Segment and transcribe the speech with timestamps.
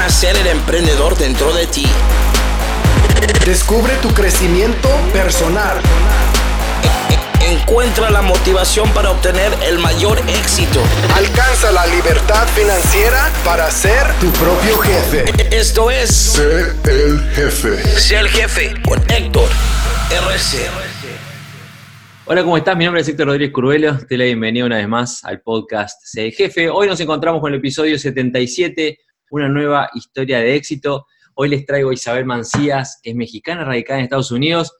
[0.00, 1.84] nacer el emprendedor dentro de ti.
[3.44, 5.76] Descubre tu crecimiento personal.
[7.42, 10.80] Encuentra la motivación para obtener el mayor éxito.
[11.14, 15.24] Alcanza la libertad financiera para ser tu propio jefe.
[15.54, 17.82] Esto es Sé el jefe.
[18.00, 19.50] Sé el jefe con Héctor
[20.10, 20.66] RC.
[22.24, 22.74] Hola, ¿cómo estás?
[22.74, 23.98] Mi nombre es Héctor Rodríguez Curvelo.
[23.98, 26.70] Te la bienvenida una vez más al podcast Sé el jefe.
[26.70, 28.98] Hoy nos encontramos con el episodio 77,
[29.30, 31.06] una nueva historia de éxito.
[31.34, 34.72] Hoy les traigo a Isabel Mancías, que es mexicana, radicada en Estados Unidos.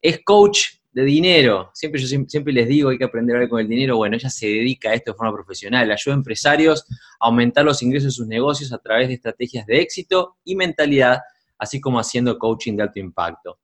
[0.00, 0.60] Es coach
[0.92, 1.70] de dinero.
[1.74, 3.96] Siempre, yo siempre les digo, hay que aprender a ver con el dinero.
[3.96, 5.90] Bueno, ella se dedica a esto de forma profesional.
[5.90, 6.84] Ayuda a empresarios
[7.20, 11.18] a aumentar los ingresos de sus negocios a través de estrategias de éxito y mentalidad,
[11.58, 13.58] así como haciendo coaching de alto impacto.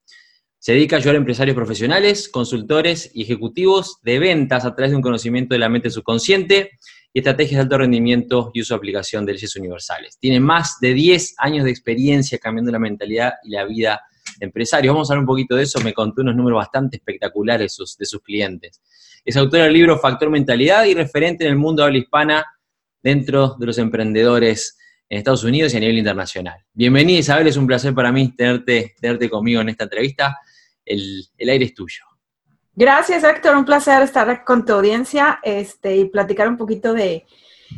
[0.58, 4.96] Se dedica a ayudar a empresarios profesionales, consultores y ejecutivos de ventas a través de
[4.96, 6.70] un conocimiento de la mente subconsciente
[7.14, 10.18] y estrategias de alto rendimiento y uso de aplicación de leyes universales.
[10.18, 14.00] Tiene más de 10 años de experiencia cambiando la mentalidad y la vida
[14.41, 14.92] de empresarios.
[14.92, 15.80] Vamos a hablar un poquito de eso.
[15.80, 18.83] Me contó unos números bastante espectaculares de sus, clientes.
[19.25, 22.44] Es autora del libro Factor Mentalidad y referente en el mundo de habla hispana
[23.00, 24.77] dentro de los emprendedores
[25.08, 26.58] en Estados Unidos y a nivel internacional.
[26.72, 30.36] Bienvenida Isabel, es un placer para mí tenerte, tenerte conmigo en esta entrevista.
[30.84, 32.03] El, el aire es tuyo.
[32.77, 33.56] Gracias, Héctor.
[33.56, 37.25] Un placer estar con tu audiencia este, y platicar un poquito de,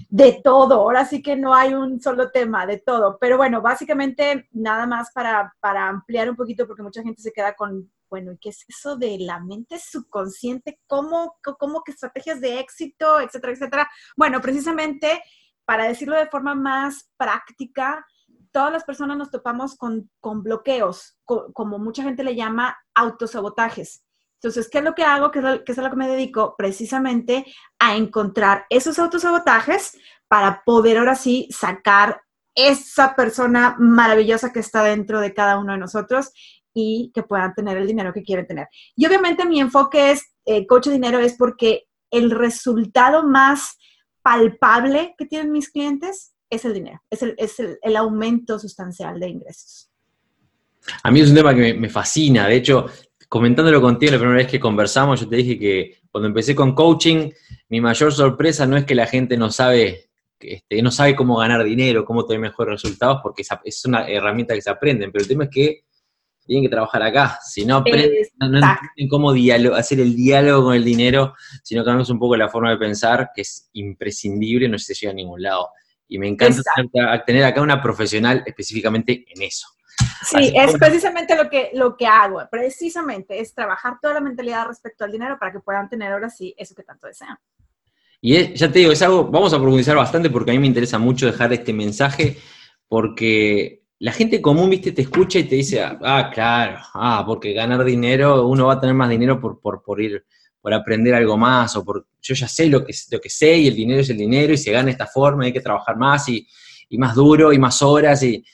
[0.09, 0.75] de todo.
[0.75, 3.19] Ahora sí que no hay un solo tema, de todo.
[3.21, 7.55] Pero bueno, básicamente nada más para, para ampliar un poquito, porque mucha gente se queda
[7.55, 10.81] con, bueno, ¿y qué es eso de la mente subconsciente?
[10.87, 13.91] ¿Cómo, cómo que estrategias de éxito, etcétera, etcétera?
[14.17, 15.23] Bueno, precisamente
[15.67, 18.07] para decirlo de forma más práctica,
[18.53, 24.06] todas las personas nos topamos con, con bloqueos, co- como mucha gente le llama autosabotajes.
[24.47, 25.33] Entonces, ¿qué es lo que hago?
[25.33, 26.55] ¿Qué es, lo, a lo que me dedico?
[26.57, 27.45] Precisamente
[27.81, 32.21] a encontrar esos autosabotajes para poder ahora sí sacar
[32.55, 36.31] esa persona maravillosa que está dentro de cada uno de nosotros
[36.73, 38.69] y que puedan tener el dinero que quieren tener.
[38.95, 43.77] Y obviamente mi enfoque es, eh, coach de dinero, es porque el resultado más
[44.23, 49.91] palpable que tienen mis clientes es el dinero, es el, aumento sustancial de ingresos.
[51.03, 52.47] A mí es un tema que me fascina.
[52.47, 52.87] De hecho,
[53.37, 57.31] comentándolo contigo la primera vez que conversamos, yo te dije que cuando empecé con coaching,
[57.69, 60.09] mi mayor sorpresa no es que la gente no sabe,
[60.41, 64.63] este, no sabe cómo ganar dinero, cómo tener mejores resultados, porque es una herramienta que
[64.63, 65.85] se aprenden, pero el tema es que
[66.47, 67.39] tienen que trabajar acá.
[67.45, 68.11] Si no aprenden,
[68.41, 68.87] no, no Exacto.
[68.89, 69.31] entienden cómo
[69.75, 73.31] hacer el diálogo con el dinero, si no cambiamos un poco la forma de pensar,
[73.35, 75.69] que es imprescindible, no se llega a ningún lado.
[76.09, 77.25] Y me encanta Exacto.
[77.27, 79.67] tener acá una profesional específicamente en eso.
[80.29, 84.21] Sí, Así es como- precisamente lo que, lo que hago, precisamente es trabajar toda la
[84.21, 87.37] mentalidad respecto al dinero para que puedan tener ahora sí eso que tanto desean.
[88.21, 90.67] Y es- ya te digo, es algo, vamos a profundizar bastante porque a mí me
[90.67, 92.37] interesa mucho dejar este mensaje,
[92.89, 97.85] porque la gente común, viste, te escucha y te dice, ah, claro, ah, porque ganar
[97.85, 100.25] dinero, uno va a tener más dinero por, por, por ir,
[100.61, 103.69] por aprender algo más, o por, yo ya sé lo que, lo que sé, y
[103.69, 106.29] el dinero es el dinero, y se gana de esta forma, hay que trabajar más,
[106.29, 106.47] y,
[106.89, 108.45] y más duro, y más horas, y,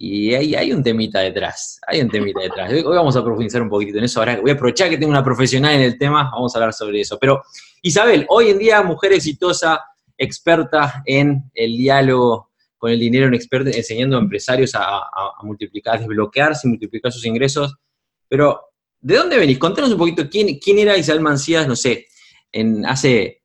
[0.00, 2.70] y hay, hay un temita detrás, hay un temita detrás.
[2.72, 5.24] Hoy vamos a profundizar un poquito en eso, ahora voy a aprovechar que tengo una
[5.24, 7.18] profesional en el tema, vamos a hablar sobre eso.
[7.18, 7.42] Pero,
[7.82, 9.80] Isabel, hoy en día, mujer exitosa,
[10.16, 15.42] experta en el diálogo con el dinero, una experta enseñando a empresarios a, a- a
[15.42, 17.74] multiplicar, desbloquearse multiplicar sus ingresos.
[18.28, 18.60] Pero,
[19.00, 19.58] ¿de dónde venís?
[19.58, 22.06] Contanos un poquito, ¿quién, quién era Isabel Mancías, no sé,
[22.52, 23.42] en hace...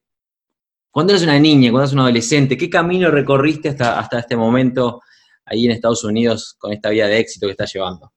[0.92, 5.02] Cuando eras una niña, cuando eras un adolescente, ¿qué camino recorriste hasta, hasta este momento
[5.46, 8.12] ahí en Estados Unidos con esta vida de éxito que estás llevando?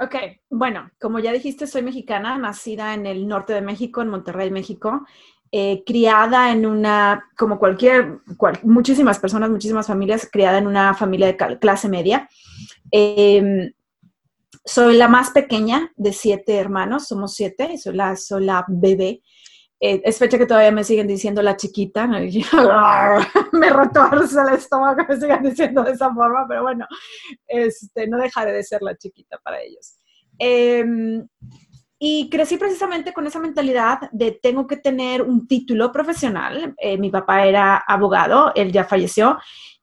[0.00, 0.14] Ok,
[0.50, 5.04] bueno, como ya dijiste, soy mexicana, nacida en el norte de México, en Monterrey, México,
[5.50, 11.26] eh, criada en una, como cualquier, cual- muchísimas personas, muchísimas familias, criada en una familia
[11.26, 12.28] de clase media.
[12.92, 13.72] Eh,
[14.64, 19.22] soy la más pequeña de siete hermanos, somos siete, soy la, soy la bebé.
[19.80, 22.06] Eh, es fecha que todavía me siguen diciendo la chiquita,
[23.52, 26.86] me retorce el estómago que me sigan diciendo de esa forma, pero bueno,
[27.46, 29.98] este, no dejaré de ser la chiquita para ellos.
[30.36, 31.26] Em,
[32.00, 36.74] y crecí precisamente con esa mentalidad de tengo que tener un título profesional.
[36.78, 39.38] Eh, mi papá era abogado, él ya falleció,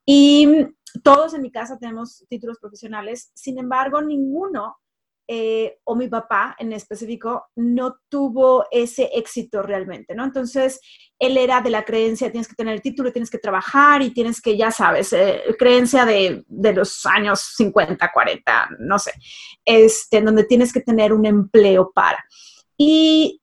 [0.06, 0.68] y
[1.04, 4.78] todos en mi casa tenemos títulos profesionales, sin embargo, ninguno
[5.28, 10.24] eh, o mi papá en específico no tuvo ese éxito realmente, ¿no?
[10.24, 10.80] Entonces,
[11.18, 14.42] él era de la creencia, tienes que tener el título, tienes que trabajar y tienes
[14.42, 19.14] que, ya sabes, eh, creencia de, de, los años 50, 40, no sé,
[19.64, 22.24] este, donde tienes que tener un empleo para.
[22.78, 23.42] Y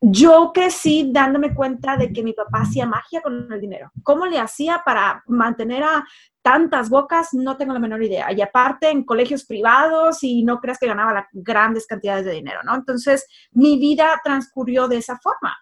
[0.00, 3.90] yo crecí dándome cuenta de que mi papá hacía magia con el dinero.
[4.04, 6.04] ¿Cómo le hacía para mantener a
[6.40, 7.34] tantas bocas?
[7.34, 8.32] No tengo la menor idea.
[8.32, 12.76] Y aparte en colegios privados y no creas que ganaba grandes cantidades de dinero, ¿no?
[12.76, 15.56] Entonces, mi vida transcurrió de esa forma.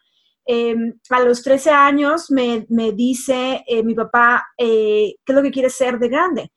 [0.45, 5.51] Em, a los 13 años me, dice eh, mi papá, eh, ¿qué es lo que
[5.51, 6.53] quieres ser de grande?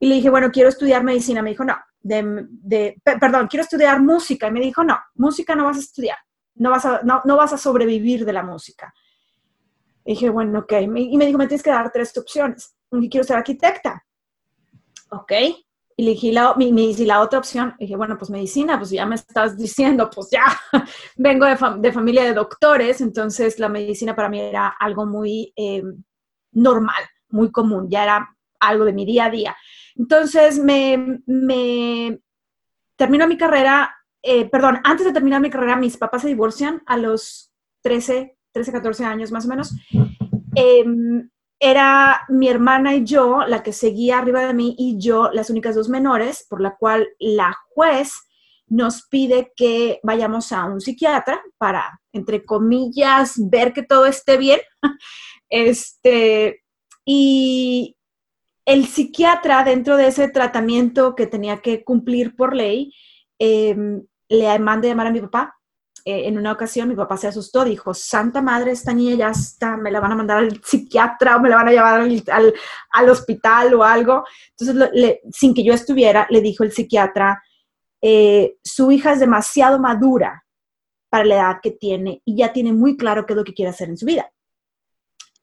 [0.00, 1.40] Y le dije, bueno, quiero estudiar medicina.
[1.40, 4.48] Me dijo, no, de, perdón, quiero estudiar música.
[4.48, 6.18] Y me dijo, no, música no vas a estudiar
[6.54, 8.94] no vas a, no, vas a sobrevivir de la música.
[10.04, 10.72] Y dije, bueno, ok.
[10.80, 12.74] Y me dijo, me tienes que dar tres opciones.
[12.90, 14.04] Y quiero ser arquitecta.
[15.10, 15.32] Ok.
[15.96, 16.70] Y dije, la, me,
[17.04, 20.44] la otra opción, dije, bueno, pues medicina, pues ya me estás diciendo, pues ya,
[21.16, 26.02] vengo de, familia de doctores, entonces la medicina para mí era algo muy em,
[26.52, 29.56] normal, muy común, ya era algo de mi día a día.
[29.94, 32.18] Entonces me, me
[32.96, 36.96] termino mi carrera eh, perdón, antes de terminar mi carrera, mis papás se divorcian a
[36.96, 37.52] los
[37.82, 39.74] 13, 13, 14 años más o menos.
[40.54, 41.28] Em,
[41.58, 45.74] era mi hermana y yo, la que seguía arriba de mí, y yo, las únicas
[45.74, 48.12] dos menores, por la cual la juez
[48.66, 54.60] nos pide que vayamos a un psiquiatra para, entre comillas, ver que todo esté bien.
[55.54, 56.62] Este,
[57.04, 57.94] y
[58.64, 62.94] el psiquiatra, dentro de ese tratamiento que tenía que cumplir por ley,
[63.38, 64.02] em,
[64.32, 65.56] le mandé llamar a mi papá.
[66.04, 69.76] Eh, en una ocasión mi papá se asustó, dijo, Santa Madre, esta niña ya está,
[69.76, 73.74] me la van a mandar al psiquiatra o me la van a llevar al, hospital
[73.74, 74.24] o algo.
[74.58, 77.40] Entonces, sin que yo estuviera, le dijo el psiquiatra,
[78.00, 80.44] eh, su hija es demasiado madura
[81.08, 83.70] para la edad que tiene y ya tiene muy claro qué es lo que quiere
[83.70, 84.32] hacer en su vida.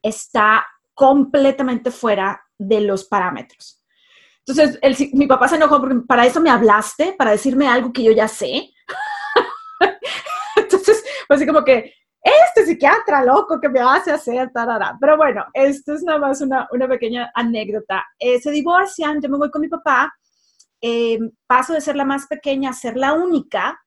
[0.02, 3.80] Está completamente fuera de los parámetros.
[4.46, 8.12] Entonces, mi papá se enojó porque para eso me hablaste, para decirme algo que yo
[8.12, 8.74] ya sé.
[11.30, 14.98] Entonces, así como que, este psiquiatra loco que me hace hacer, tarara.
[15.00, 18.06] Pero bueno, esto es nada más una, una pequeña anécdota.
[18.20, 20.14] Eh, se divorcian, yo me voy con mi papá,
[20.82, 23.80] em, paso de ser la más pequeña a ser la única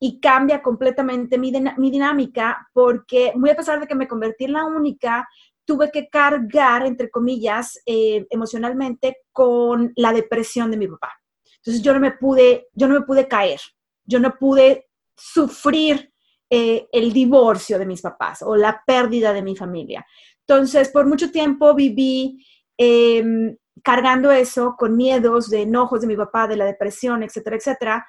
[0.00, 4.54] y cambia completamente mi, mi dinámica porque muy a pesar de que me convertí en
[4.54, 5.28] la única,
[5.64, 11.12] tuve que cargar, entre comillas, eh, emocionalmente con la depresión de mi papá.
[11.58, 13.60] Entonces yo no me pude, yo no me pude caer,
[14.04, 16.12] yo no pude sufrir
[16.48, 20.06] eh, el divorcio de mis papás o la pérdida de mi familia.
[20.40, 22.46] Entonces, por mucho tiempo viví
[22.76, 28.06] em, cargando eso con miedos de enojos de mi papá, de la depresión, etcétera, etcétera,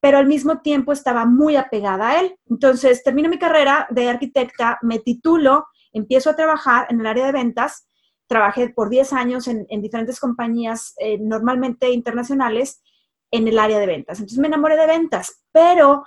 [0.00, 2.36] pero al mismo tiempo estaba muy apegada a él.
[2.48, 7.32] Entonces, termino mi carrera de arquitecta, me titulo, empiezo a trabajar en el área de
[7.32, 7.88] ventas,
[8.26, 12.82] trabajé por 10 años en, diferentes compañías, eh, normalmente internacionales,
[13.30, 14.18] en el área de ventas.
[14.18, 16.04] Entonces me enamoré de ventas, pero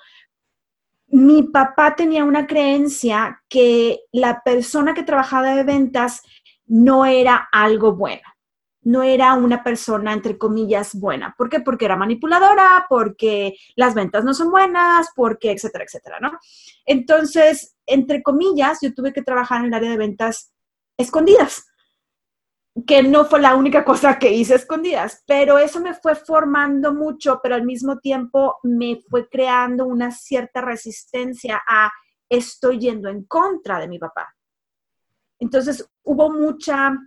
[1.11, 6.21] mi papá tenía una creencia que la persona que trabajaba de ventas
[6.65, 8.23] no era algo bueno,
[8.83, 11.35] no era una persona, entre comillas, buena.
[11.37, 11.59] ¿Por qué?
[11.59, 16.31] Porque era manipuladora, porque las ventas no son buenas, porque, etcétera, etcétera, ¿no?
[16.85, 20.53] Entonces, entre comillas, yo tuve que trabajar en el área de ventas
[20.97, 21.70] escondidas
[22.88, 27.39] que no fue la única cosa que hice escondidas, pero eso me fue formando mucho,
[27.44, 31.91] pero al mismo tiempo me fue creando una cierta resistencia a
[32.29, 34.33] estoy yendo en contra de mi papá.
[35.38, 36.97] Entonces hubo mucha,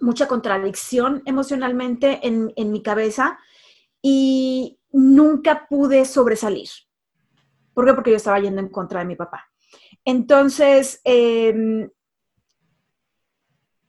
[0.00, 3.38] mucha contradicción emocionalmente en, mi cabeza
[4.02, 6.68] y nunca pude sobresalir.
[7.72, 7.94] ¿Por qué?
[7.94, 9.48] Porque yo estaba yendo en contra de mi papá.
[10.04, 11.88] Entonces, em,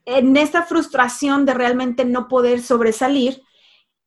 [0.05, 3.41] en esta frustración de realmente no poder sobresalir,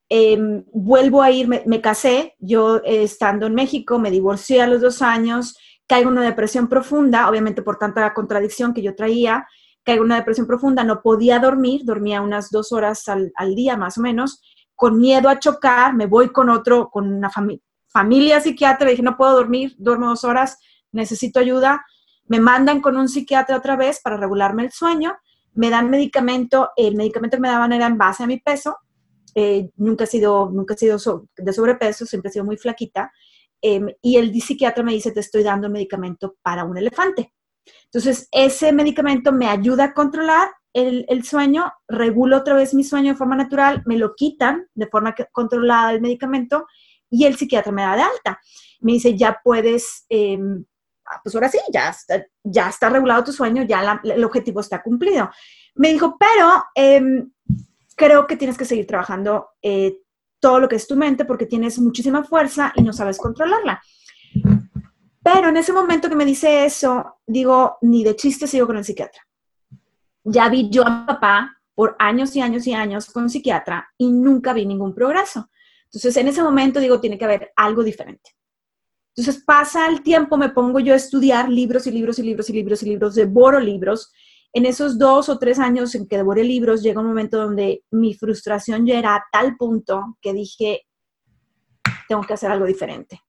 [0.09, 4.81] em, vuelvo a ir, me, casé, yo eh, estando en México, me divorcié a los
[4.81, 9.47] dos años, caigo en una depresión profunda, obviamente por tanta contradicción que yo traía,
[9.85, 13.99] caigo en una depresión profunda, no podía dormir, dormía unas dos horas al, día más
[13.99, 14.43] o menos,
[14.75, 17.31] con miedo a chocar, me voy con otro, con una
[17.89, 20.59] familia psiquiatra, dije, no puedo dormir, duermo dos horas,
[20.93, 21.85] necesito ayuda,
[22.27, 25.17] me mandan con un psiquiatra otra vez para regularme el sueño,
[25.57, 28.77] me dan medicamento, el medicamento que me daban era en base a mi peso,
[29.35, 30.99] eh, nunca he sido, nunca he sido
[31.37, 33.13] de sobrepeso, siempre he sido muy flaquita,
[33.61, 37.33] em, y el psiquiatra me dice, te estoy dando medicamento para un elefante.
[37.85, 43.17] Entonces, ese medicamento me ayuda a controlar el, sueño, regulo otra vez mi sueño de
[43.17, 46.67] forma natural, me lo quitan de forma controlada el medicamento
[47.09, 48.41] y el psiquiatra me da de alta.
[48.81, 50.67] Me dice, ya puedes em,
[51.09, 55.31] Ah, pues ahora sí, ya está, regulado tu sueño, ya el objetivo está cumplido.
[55.77, 57.31] Me dijo, pero em,
[57.95, 59.99] creo que tienes que seguir trabajando eh,
[60.41, 63.81] todo lo que es tu mente porque tienes muchísima fuerza y no sabes controlarla.
[65.23, 68.85] Pero en ese momento que me dice eso, digo, ni de chiste sigo con el
[68.85, 69.27] psiquiatra.
[70.23, 74.11] Ya vi yo a mi papá por años y años y años con psiquiatra y
[74.11, 75.51] nunca vi ningún progreso.
[75.87, 78.36] Entonces, en ese momento digo, tiene que haber algo diferente.
[79.17, 82.53] Entonces pasa el tiempo, me pongo yo a estudiar libros y libros y libros y
[82.53, 84.13] libros y libros, devoro libros.
[84.53, 88.13] En esos dos o tres años en que devoré libros, llega un momento donde mi
[88.13, 90.83] frustración ya era a tal punto que dije,
[92.09, 93.23] tengo que hacer algo diferente.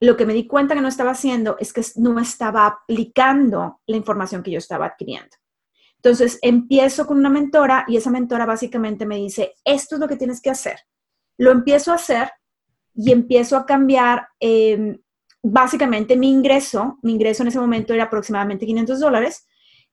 [0.00, 3.96] Lo que me di cuenta que no estaba haciendo es que no estaba aplicando la
[3.96, 5.36] información que yo estaba adquiriendo.
[5.96, 10.16] Entonces empiezo con una mentora y esa mentora básicamente me dice, esto es lo que
[10.16, 10.78] tienes que hacer.
[11.36, 12.30] Lo empiezo a hacer
[12.94, 14.98] y empiezo a cambiar eh,
[15.42, 19.46] básicamente mi ingreso, mi ingreso en ese momento era aproximadamente 500 dólares.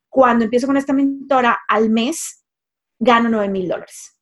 [0.10, 2.46] Cuando empiezo con esta mentora, al mes
[3.00, 4.20] gano 9 mil dólares.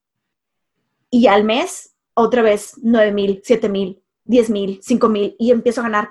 [1.09, 5.81] Y al mes, otra vez, 9 mil, 7 mil, 10 mil, 5 mil, y empiezo
[5.81, 6.09] a ganar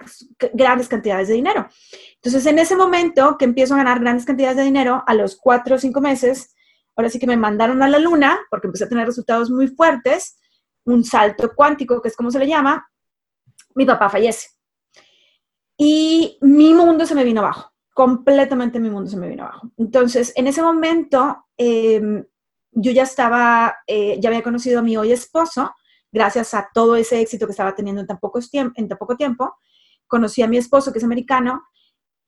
[0.53, 1.69] grandes cantidades de dinero.
[2.15, 5.77] Entonces, en ese momento que empiezo a ganar grandes cantidades de dinero, a los 4
[5.77, 6.55] o 5 meses,
[6.95, 10.39] ahora sí que me mandaron a la luna, porque empecé a tener resultados muy fuertes,
[10.85, 12.89] un salto cuántico, que es como se le llama,
[13.75, 14.49] mi papá fallece.
[15.85, 19.73] Y mi mundo se me vino abajo, completamente mi mundo se me vino abajo.
[19.77, 22.25] Entonces, en ese momento, em,
[22.71, 25.75] yo ya estaba, eh, ya había conocido a mi hoy esposo,
[26.13, 29.17] gracias a todo ese éxito que estaba teniendo en tan, poco tiempo, en tan poco
[29.17, 29.57] tiempo.
[30.07, 31.65] Conocí a mi esposo, que es americano,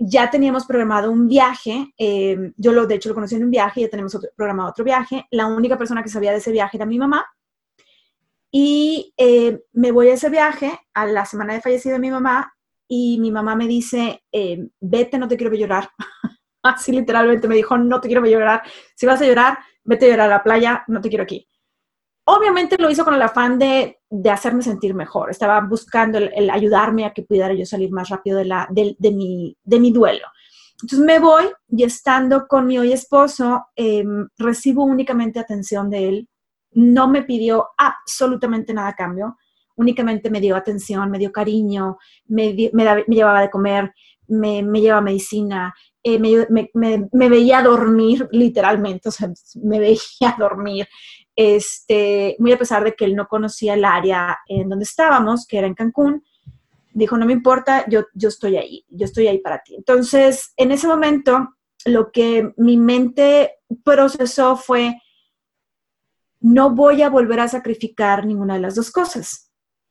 [0.01, 3.83] ya teníamos programado un viaje, em, yo lo, de hecho lo conocí en un viaje,
[3.83, 6.99] ya tenemos programado otro viaje, la única persona que sabía de ese viaje era mi
[6.99, 7.25] mamá,
[8.51, 12.54] y eh, me voy a ese viaje, a la semana de fallecido de mi mamá,
[12.89, 15.91] y mi mamá me dice, eh, vete, no te quiero ver llorar.
[16.63, 18.63] Así literalmente me dijo, no te quiero ver llorar.
[18.95, 21.47] Si vas a llorar, vete a llorar a la playa, no te quiero aquí.
[22.27, 25.31] Obviamente lo hizo con el afán de, de hacerme sentir mejor.
[25.31, 26.19] Estaba buscando
[26.51, 29.93] ayudarme a que pudiera yo salir más rápido de, la, de, de, mi, de mi
[29.93, 30.27] duelo.
[30.81, 36.29] Entonces me voy y estando con mi hoy esposo, em, recibo únicamente atención de él.
[36.73, 39.37] No me pidió absolutamente nada a cambio
[39.77, 43.93] únicamente me dio atención, me dio cariño, me, me, llevaba de comer,
[44.29, 50.89] me, me llevaba medicina, eh, me, veía dormir literalmente, o sea, me veía dormir,
[51.37, 55.59] este, muy a pesar de que él no conocía el área en donde estábamos, que
[55.59, 56.23] era en Cancún,
[56.93, 59.75] dijo, no me importa, yo, yo estoy ahí, yo estoy ahí para ti.
[59.75, 61.49] Entonces, en ese momento,
[61.87, 64.97] lo que mi mente procesó fue,
[66.41, 69.44] no voy a volver a sacrificar ninguna de las dos cosas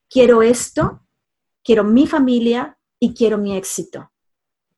[0.08, 1.06] quiero esto,
[1.62, 4.10] quiero mi familia y quiero mi éxito.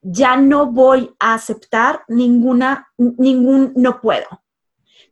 [0.03, 4.27] Ya no voy a aceptar ninguna, ningún no puedo.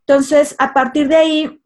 [0.01, 1.63] Entonces, a partir de ahí,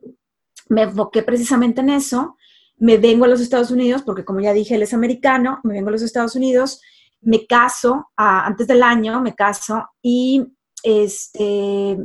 [0.68, 2.36] me enfoqué precisamente en eso.
[2.76, 5.88] Me vengo a los Estados Unidos, porque como ya dije, él es americano, me vengo
[5.88, 6.80] a los Estados Unidos,
[7.20, 10.46] me caso, antes del año me caso y
[10.82, 11.98] este,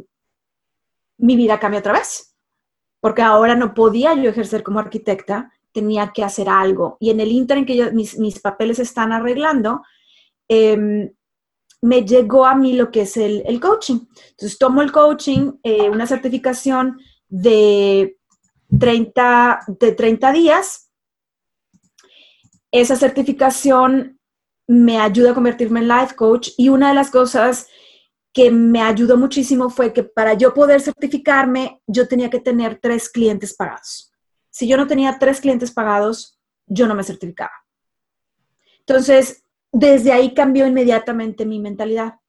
[1.17, 2.35] mi vida cambia otra vez,
[2.99, 6.97] porque ahora no podía yo ejercer como arquitecta, tenía que hacer algo.
[6.99, 9.81] Y en el inter en que yo, mis, papeles están arreglando,
[10.47, 11.11] em,
[11.81, 13.99] me llegó a mí lo que es el, el coaching.
[14.31, 18.17] Entonces tomo el coaching, eh, una certificación de
[18.79, 20.89] 30, de 30 días.
[22.71, 24.19] Esa certificación
[24.67, 27.67] me ayuda a convertirme en life coach y una de las cosas
[28.31, 33.09] que me ayudó muchísimo fue que para yo poder certificarme, yo tenía que tener tres
[33.09, 34.12] clientes pagados
[34.53, 37.51] si yo no tenía tres clientes pagados, yo no me certificaba.
[38.81, 42.19] Entonces, desde ahí cambió inmediatamente mi mentalidad.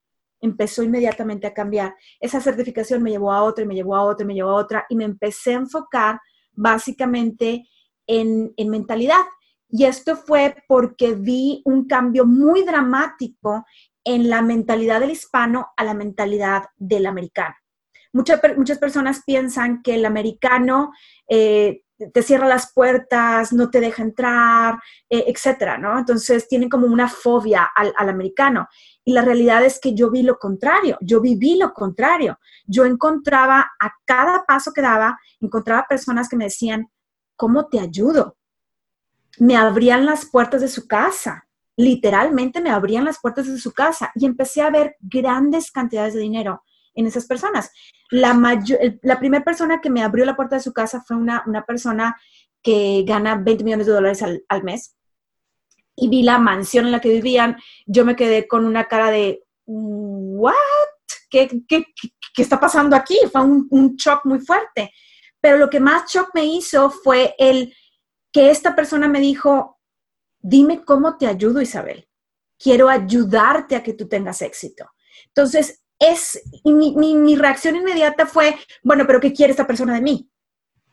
[0.41, 1.93] Empezó inmediatamente a cambiar.
[2.19, 4.55] Esa certificación me llevó a otra y me llevó a otra y me llevó a
[4.55, 6.19] otra y me empecé a enfocar
[6.53, 7.69] básicamente
[8.07, 9.21] en, en mentalidad.
[9.69, 13.65] Y esto fue porque vi un cambio muy dramático
[14.03, 17.55] en la mentalidad del hispano a la mentalidad del americano.
[18.13, 20.91] Muchas, muchas personas piensan que el americano
[21.29, 21.83] eh,
[22.13, 25.97] te cierra las puertas, no te deja entrar, eh, etcétera, ¿no?
[25.97, 28.67] Entonces tienen como una fobia al, americano.
[29.03, 32.39] Y la realidad es que yo vi lo contrario, yo viví lo contrario.
[32.65, 36.89] Yo encontraba a cada paso que daba, encontraba personas que me decían,
[37.35, 38.37] ¿cómo te ayudo?
[39.39, 41.47] Me abrían las puertas de su casa,
[41.77, 46.21] literalmente me abrían las puertas de su casa y empecé a ver grandes cantidades de
[46.21, 46.63] dinero
[46.95, 47.71] en esas personas.
[48.09, 48.33] La,
[49.01, 52.15] la primera persona que me abrió la puerta de su casa fue una, persona
[52.61, 54.95] que gana 20 millones de dólares al, mes.
[55.95, 57.57] Y vi la mansión en la que vivían.
[57.85, 60.53] Yo me quedé con una cara de, ¿what?
[61.29, 61.85] ¿Qué, qué,
[62.37, 63.17] está pasando aquí?
[63.31, 64.91] Fue un, un shock muy fuerte.
[65.39, 67.73] Pero lo que más shock me hizo fue el
[68.31, 69.79] que esta persona me dijo,
[70.39, 72.07] dime cómo te ayudo, Isabel.
[72.57, 74.89] quiero ayudarte a que tú tengas éxito.
[75.27, 80.29] Entonces, es, mi, mi, reacción inmediata fue, bueno, pero ¿qué quiere esta persona de mí?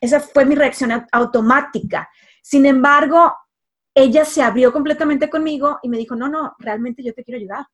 [0.01, 2.09] Esa fue mi reacción automática.
[2.43, 3.35] Sin embargo,
[3.95, 7.67] ella se abrió completamente conmigo y me dijo, no, no, realmente yo te quiero ayudar.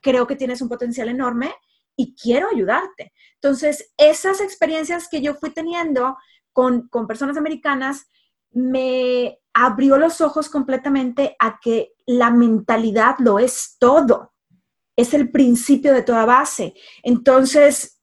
[0.00, 1.54] Creo que tienes un potencial enorme
[1.96, 3.12] y quiero ayudarte.
[3.34, 6.16] Entonces, esas experiencias que yo fui teniendo
[6.52, 8.08] con, con personas americanas
[8.50, 14.32] me abrió los ojos completamente a que la mentalidad lo es todo.
[14.98, 16.74] Es el principio de toda base.
[17.04, 18.00] Entonces,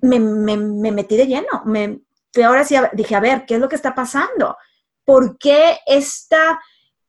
[0.00, 1.62] me, metí de lleno.
[1.66, 2.00] Me,
[2.44, 4.56] ahora sí dije, a ver, ¿qué es lo que está pasando?
[5.04, 6.60] ¿Por qué esta,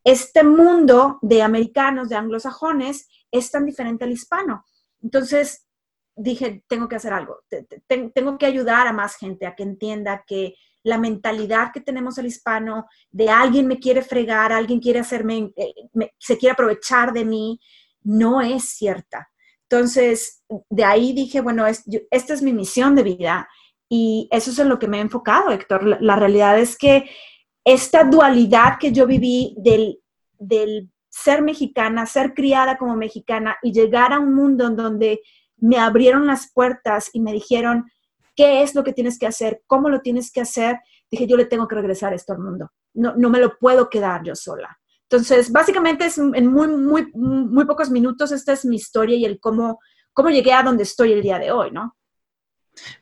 [0.04, 4.66] este mundo de americanos, de anglosajones, es tan diferente al hispano?
[5.02, 5.66] Entonces,
[6.16, 7.40] dije, tengo que hacer algo.
[7.88, 12.28] Tengo que ayudar a más gente a que entienda que la mentalidad que tenemos el
[12.28, 15.74] hispano de alguien me quiere fregar, alguien quiere hacerme, eh,
[16.20, 17.60] se quiere aprovechar de mí,
[18.06, 19.30] no es cierta.
[19.70, 23.50] Entonces, de ahí dije, bueno, esta es mi misión de vida
[23.90, 26.02] y eso es en lo que me he enfocado, Héctor.
[26.02, 27.10] La, realidad es que
[27.66, 30.00] esta dualidad que yo viví del,
[30.38, 35.22] del ser mexicana, ser criada como mexicana y llegar a un mundo en donde
[35.58, 37.86] me abrieron las puertas y me dijeron,
[38.36, 41.46] qué es lo que tienes que hacer, cómo lo tienes que hacer, dije, yo le
[41.46, 42.72] tengo que regresar esto al mundo.
[42.94, 44.78] No, no me lo puedo quedar yo sola.
[45.16, 49.40] Entonces, básicamente es en muy, muy, muy pocos minutos, esta es mi historia y el
[49.40, 49.80] cómo,
[50.14, 51.96] cómo llegué a donde estoy el día de hoy, ¿no?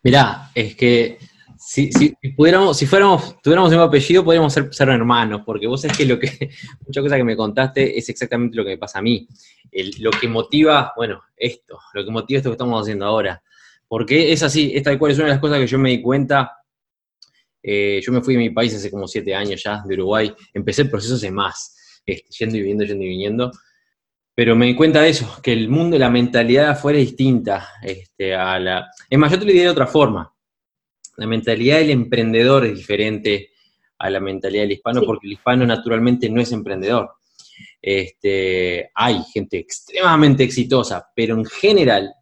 [0.03, 1.17] Mirá, es que
[1.65, 5.98] si, si, pudiéramos, si fuéramos, tuviéramos un apellido, podríamos ser, ser, hermanos, porque vos sabés
[5.98, 6.27] que lo que,
[6.86, 9.27] muchas cosas que me contaste es exactamente lo que me pasa a mí.
[10.00, 13.41] lo que motiva, bueno, esto, lo que motiva esto que estamos haciendo ahora.
[13.88, 16.01] Porque es así, es tal cual, es una de las cosas que yo me di
[16.01, 16.51] cuenta.
[17.62, 20.34] Eh, yo me fui de mi país hace como siete años ya, de Uruguay.
[20.53, 23.51] Empecé el proceso hace más, este, yendo y viniendo, yendo y viniendo.
[24.36, 27.69] Pero me di cuenta de eso, que el mundo, la mentalidad de afuera es distinta.
[27.81, 28.88] Este, a la...
[29.10, 30.33] Es más, yo te lo diré de otra forma.
[31.17, 33.51] La mentalidad del emprendedor es diferente
[34.00, 37.12] a la mentalidad del hispano, porque el hispano naturalmente no es emprendedor.
[37.82, 42.13] Este, hay gente extremadamente exitosa, pero en general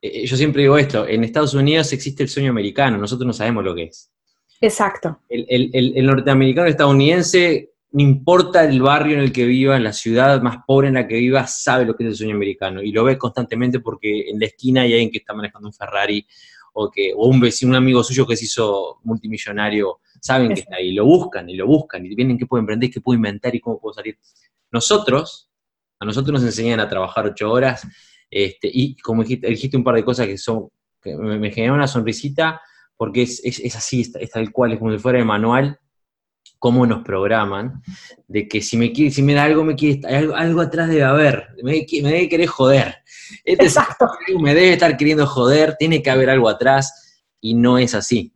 [0.00, 3.64] eh, yo siempre digo esto, en Estados Unidos existe el sueño americano, nosotros no sabemos
[3.64, 4.12] lo que es.
[4.60, 5.20] Exacto.
[5.28, 10.58] El, norteamericano estadounidense, no importa el barrio en el que viva, en la ciudad más
[10.66, 13.16] pobre en la que viva, sabe lo que es el sueño americano y lo ve
[13.16, 16.26] constantemente porque en la esquina hay alguien que está manejando un Ferrari
[16.74, 20.76] o, que, o un vecino, un amigo suyo que se hizo multimillonario, saben que está
[20.76, 23.60] ahí, lo buscan y lo buscan y vienen qué puedo emprender, qué puedo inventar y
[23.60, 24.18] cómo puedo salir.
[24.70, 25.48] Nosotros,
[25.98, 27.88] a nosotros nos enseñan a trabajar ocho horas
[28.30, 30.68] este, y como dijiste, un par de cosas que son
[31.00, 32.60] que me, generan una sonrisita,
[32.94, 33.40] porque es,
[33.74, 35.80] así, es, tal cual, es como si fuera el manual,
[36.58, 37.82] cómo nos programan,
[38.28, 41.04] de que si me quiere, si me da algo, me quiere, algo, algo atrás debe
[41.04, 42.96] haber, me, me debe querer joder.
[43.44, 44.08] Este Exacto.
[44.40, 47.06] me debe estar queriendo joder, tiene que haber algo atrás,
[47.40, 48.32] y no es así.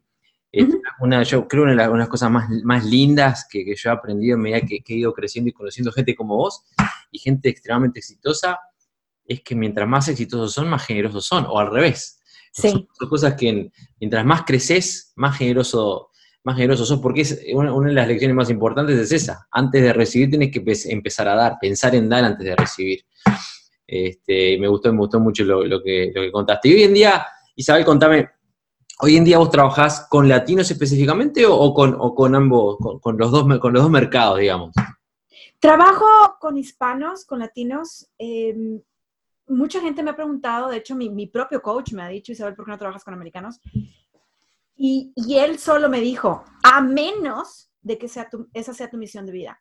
[1.01, 4.43] una, yo creo una de las, cosas más, más lindas que, yo he aprendido en
[4.43, 6.65] medida que, que, he ido creciendo y conociendo gente como vos
[7.11, 8.59] y gente extremadamente exitosa,
[9.25, 12.21] es que mientras más exitosos son, más generosos son, o al revés.
[12.53, 12.71] Sí.
[12.71, 13.71] Son cosas que
[14.01, 16.10] mientras más creces, más generoso,
[16.43, 19.47] más generoso sos, porque es una, de las lecciones más importantes es esa.
[19.51, 23.05] Antes de recibir tienes que empezar a dar, pensar en dar antes de recibir.
[23.87, 26.69] Este, me gustó, me gustó mucho lo, que, lo que contaste.
[26.69, 27.27] Y hoy en día,
[27.57, 28.31] Isabel, contame,
[29.01, 33.59] ¿hoy en día vos trabajás con latinos específicamente o, con, con, ambos, con, los dos,
[33.59, 34.73] con los dos mercados, digamos?
[35.59, 36.07] Trabajo
[36.41, 38.09] con hispanos, con latinos.
[38.17, 38.81] Em,
[39.51, 42.65] mucha gente me ha preguntado, de hecho mi, propio coach me ha dicho, Isabel, ¿por
[42.65, 43.61] qué no trabajas con americanos?
[44.83, 49.33] Y, él solo me dijo, a menos de que sea esa sea tu misión de
[49.33, 49.61] vida.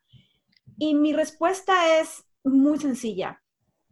[0.78, 3.42] Y mi respuesta es muy sencilla.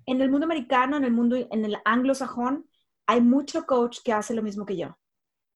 [0.05, 2.65] En el mundo americano, en el mundo, en el anglosajón,
[3.07, 4.97] hay mucho coach que hace lo mismo que yo.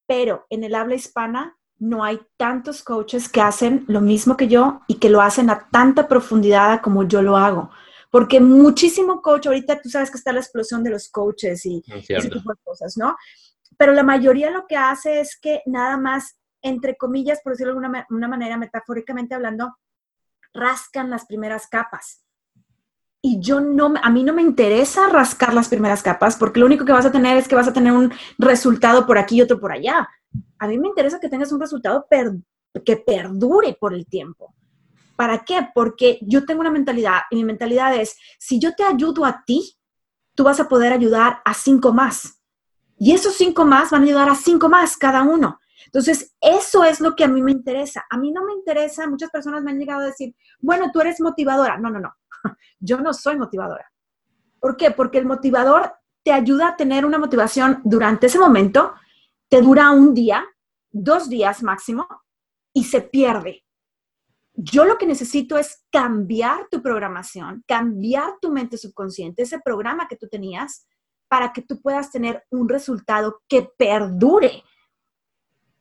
[0.08, 4.82] Pero en el habla hispana no hay tantos coaches que hacen lo mismo que yo
[4.90, 7.70] y que lo hacen a tanta profundidad como yo lo hago.
[8.10, 12.30] Porque muchísimo coach, ahorita tú sabes que está la explosión de los coaches y ese
[12.30, 13.16] tipo de cosas, ¿no?
[13.82, 17.80] Pero la mayoría lo que hace es que nada más, entre comillas, por decirlo de
[17.80, 19.76] alguna una manera, metafóricamente hablando,
[20.54, 22.24] rascan las primeras capas.
[23.24, 26.86] Y yo no, a mí no me interesa rascar las primeras capas, porque lo único
[26.86, 29.60] que vas a tener es que vas a tener un resultado por aquí y otro
[29.60, 30.08] por allá.
[30.60, 32.06] A mí me interesa que tengas un resultado
[32.86, 34.54] que perdure por el tiempo.
[35.16, 35.70] ¿Para qué?
[35.74, 39.76] Porque yo tengo una mentalidad y mi mentalidad es, si yo te ayudo a ti,
[40.36, 42.41] tú vas a poder ayudar a cinco más.
[43.04, 45.60] Y esos cinco más van a ayudar a cinco más cada uno.
[45.86, 48.06] Entonces, eso es lo que a mí me interesa.
[48.12, 51.20] A mí no me interesa, muchas personas me han llegado a decir, bueno, tú eres
[51.20, 51.80] motivadora.
[51.80, 52.14] No, no, no,
[52.80, 53.92] yo no soy motivadora.
[54.60, 54.92] ¿Por qué?
[54.92, 58.94] Porque el motivador te ayuda a tener una motivación durante ese momento,
[59.50, 60.46] te dura un día,
[60.92, 62.08] dos días máximo,
[62.72, 63.64] y se pierde.
[64.54, 70.18] Yo lo que necesito es cambiar tu programación, cambiar tu mente subconsciente, ese programa que
[70.18, 70.86] tú tenías,
[71.32, 74.66] para que tú puedas tener un resultado que perdure.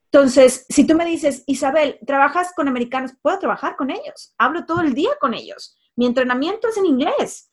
[0.04, 3.14] Entonces, si tú me dices, Isabel, ¿trabajas con americanos?
[3.20, 4.32] Puedo trabajar con ellos.
[4.38, 5.76] Hablo todo el día con ellos.
[5.96, 7.50] Mi entrenamiento es en inglés,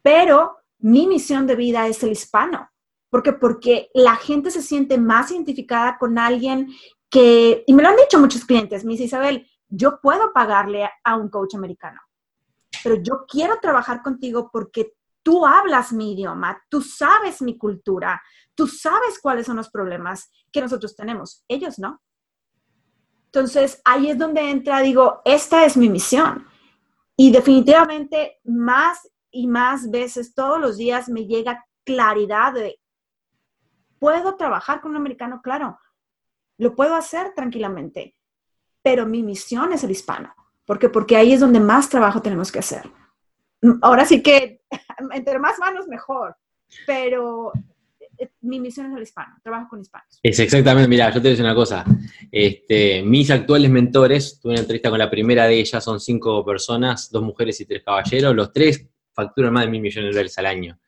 [0.00, 2.70] pero mi misión de vida es el hispano.
[3.10, 3.34] ¿Por qué?
[3.34, 6.68] Porque la gente se siente más identificada con alguien
[7.10, 11.16] que, y me lo han dicho muchos clientes, me dice Isabel, yo puedo pagarle a
[11.16, 12.00] un coach americano,
[12.82, 18.20] pero yo quiero trabajar contigo porque tú hablas mi idioma, tú sabes mi cultura,
[18.54, 22.00] tú sabes cuáles son los problemas que nosotros tenemos, ellos no.
[23.26, 26.46] Entonces, ahí es donde entra, digo, esta es mi misión.
[27.16, 32.80] Y definitivamente más y más veces todos los días me llega claridad de,
[33.98, 35.40] ¿puedo trabajar con un americano?
[35.42, 35.78] Claro,
[36.56, 38.16] lo puedo hacer tranquilamente,
[38.82, 40.34] pero mi misión es el hispano.
[40.64, 40.88] ¿Por qué?
[40.88, 42.90] Porque ahí es donde más trabajo tenemos que hacer.
[43.82, 44.62] Ahora sí que,
[45.12, 46.36] entre más manos, mejor,
[46.86, 47.52] pero
[48.18, 50.18] eh, mi misión es el hispano, trabajo con hispanos.
[50.22, 51.84] Es exactamente, mira, yo te voy a decir una cosa.
[52.30, 57.10] Este, mis actuales mentores, tuve una entrevista con la primera de ellas, son cinco personas,
[57.10, 60.46] dos mujeres y tres caballeros, los tres facturan más de mil millones de dólares al
[60.46, 60.78] año.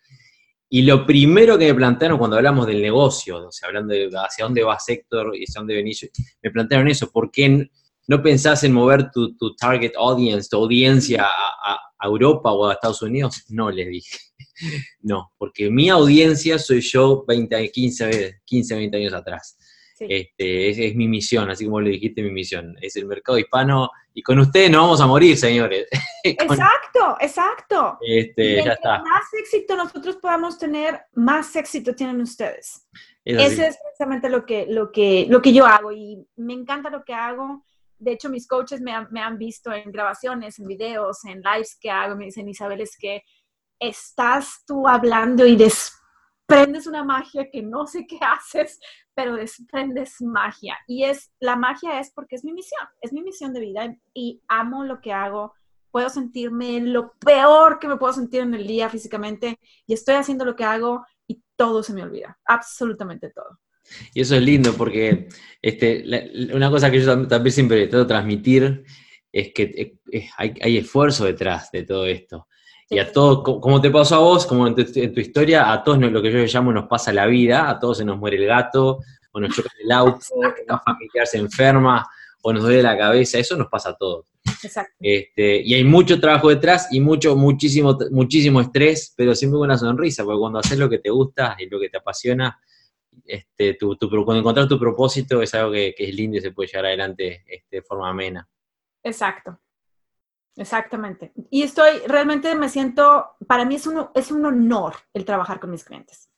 [0.73, 4.45] Y lo primero que me plantearon cuando hablamos del negocio, o sea, hablando de hacia
[4.45, 6.09] dónde va Sector y hacia dónde venís,
[6.41, 7.69] me plantearon eso, ¿por qué
[8.11, 13.45] no pensás en mover tu, target audience, tu audiencia a, Europa o a Estados Unidos?
[13.49, 14.19] No, les dije.
[15.01, 19.57] No, porque mi audiencia soy yo 20, 15, 15 20 años atrás.
[19.99, 22.77] Este, es, mi misión, así como le dijiste, mi misión.
[22.83, 25.87] Es el mercado hispano y con ustedes no vamos a morir, señores.
[26.25, 27.99] exacto, exacto.
[28.03, 29.03] Este, ya está.
[29.03, 32.87] más éxito nosotros podamos tener, más éxito tienen ustedes.
[33.25, 37.03] Ese es precisamente lo que, lo, que, lo que yo hago y me encanta lo
[37.03, 37.65] que hago.
[38.01, 41.91] De hecho, mis coaches me han, me visto en grabaciones, en videos, en lives que
[41.91, 42.17] hago.
[42.17, 43.23] Me dicen, Isabel, es que
[43.79, 48.81] estás tú hablando y desprendes una magia que no sé qué haces,
[49.15, 50.79] pero desprendes magia.
[50.87, 54.43] Y es, la magia es porque es mi misión, es mi misión de vida y
[54.49, 55.55] amo lo que hago.
[55.91, 60.45] Puedo sentirme lo peor que me puedo sentir en el día físicamente y estoy haciendo
[60.45, 63.59] lo que hago y todo se me olvida, absolutamente todo.
[64.15, 65.29] Y eso es lindo porque
[65.63, 66.05] este,
[66.55, 68.85] una cosa que yo también siempre trato de transmitir
[69.33, 72.47] es que eh, eh, hay, hay, esfuerzo detrás de todo esto.
[72.89, 76.21] Y a todos, como te pasó a vos, como en tu, historia, a todos lo
[76.21, 78.99] que yo llamo nos pasa la vida, a todos se nos muere el gato,
[79.31, 80.19] o nos choca el auto,
[80.69, 82.05] o familiar se enferma,
[82.43, 84.27] o nos duele la cabeza, eso nos pasa a todos.
[84.65, 84.93] Exacto.
[84.99, 89.79] Este, y hay mucho trabajo detrás y mucho, muchísimo, muchísimo estrés, pero siempre con una
[89.79, 92.59] sonrisa, porque cuando haces lo que te gusta y lo que te apasiona,
[93.25, 96.87] este, tu, cuando encontrar tu propósito es algo que, es lindo y se puede llevar
[96.87, 98.49] adelante este, de forma amena.
[99.03, 99.61] Exacto.
[100.57, 101.33] Exactamente.
[101.51, 105.71] Y estoy, realmente me siento, para mí es un, es un honor el trabajar con
[105.71, 106.29] mis clientes.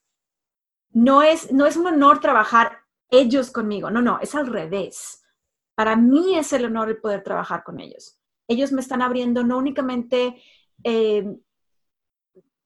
[0.90, 2.80] No es, no es un honor trabajar
[3.11, 5.22] ellos conmigo, no, no, es al revés.
[5.74, 8.18] Para mí es el honor el poder trabajar con ellos.
[8.46, 10.42] Ellos me están abriendo no únicamente
[10.85, 11.24] eh,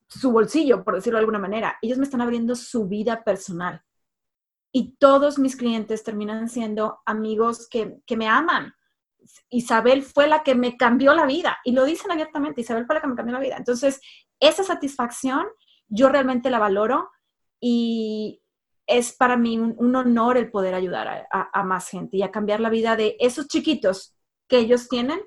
[0.09, 3.83] su bolsillo, por decirlo de alguna manera, ellos me están abriendo su vida personal.
[4.77, 8.75] Y todos mis clientes terminan siendo amigos que, que me aman,
[9.49, 11.57] Isabel fue la que me cambió la vida.
[11.65, 13.57] Y lo dicen abiertamente, Isabel fue la que me cambió la vida.
[13.57, 14.03] Entonces,
[14.39, 15.47] esa satisfacción
[15.89, 17.09] yo realmente la valoro
[17.59, 18.43] y
[18.87, 22.69] es para mí un, honor el poder ayudar a, más gente y a cambiar la
[22.69, 24.15] vida de esos chiquitos
[24.47, 25.23] que ellos tienen,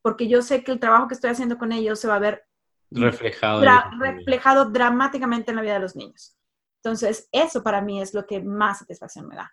[0.00, 2.44] porque yo sé que el trabajo que estoy haciendo con ellos se va a ver
[2.92, 3.64] reflejado,
[3.98, 6.38] reflejado dramáticamente en la vida de los niños.
[6.84, 9.52] Entonces, eso para mí es lo que más satisfacción me da.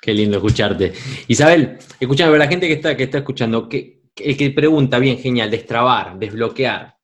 [0.00, 0.92] Qué lindo escucharte.
[1.26, 5.50] Isabel, escúchame, la gente que está, que está escuchando, que, el que pregunta, bien, genial,
[5.50, 6.96] destrabar, desbloquear.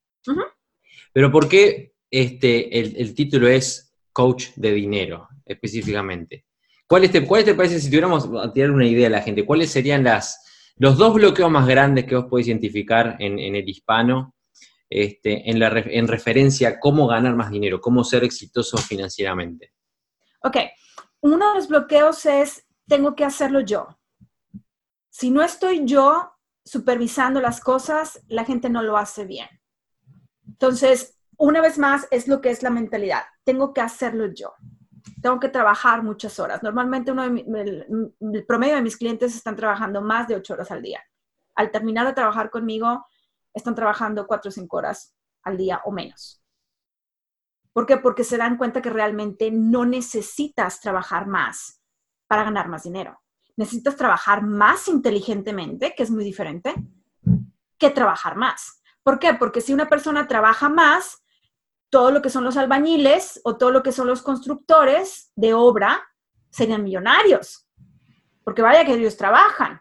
[1.13, 6.45] Pero ¿por qué este, el, título es coach de dinero, específicamente?
[6.87, 9.71] ¿Cuál te, ¿Cuál te parece, si tuviéramos a tirar una idea a la gente, cuáles
[9.71, 14.36] serían las, los dos bloqueos más grandes que vos podés identificar en, el hispano
[14.89, 19.73] este, en, referencia a cómo ganar más dinero, cómo ser exitoso financieramente?
[20.43, 20.59] Ok,
[21.21, 23.89] uno de los bloqueos es tengo que hacerlo yo.
[25.11, 26.33] Si no estoy yo
[26.65, 29.49] supervisando las cosas, la gente no lo hace bien.
[30.47, 33.23] Entonces, una vez más, es lo que es la mentalidad.
[33.45, 34.55] Tengo que hacerlo yo.
[35.23, 36.63] tengo que trabajar muchas horas.
[36.63, 41.03] Normalmente el, promedio de mis clientes están trabajando más de ocho horas al día.
[41.55, 43.07] Al terminar de trabajar conmigo,
[43.57, 46.43] están trabajando cuatro o cinco horas al día o menos.
[47.73, 47.97] ¿Por qué?
[47.97, 51.83] Porque se dan cuenta que realmente no necesitas trabajar más
[52.27, 53.21] para ganar más dinero.
[53.57, 56.75] Necesitas trabajar más inteligentemente, que es muy diferente,
[57.79, 58.83] que trabajar más.
[59.03, 59.35] ¿Por qué?
[59.35, 61.23] Porque si una persona trabaja más,
[61.91, 66.03] todo lo que son los albañiles o todo lo que son los constructores de obra
[66.51, 67.69] serían millonarios,
[68.45, 69.81] porque vaya que ellos trabajan.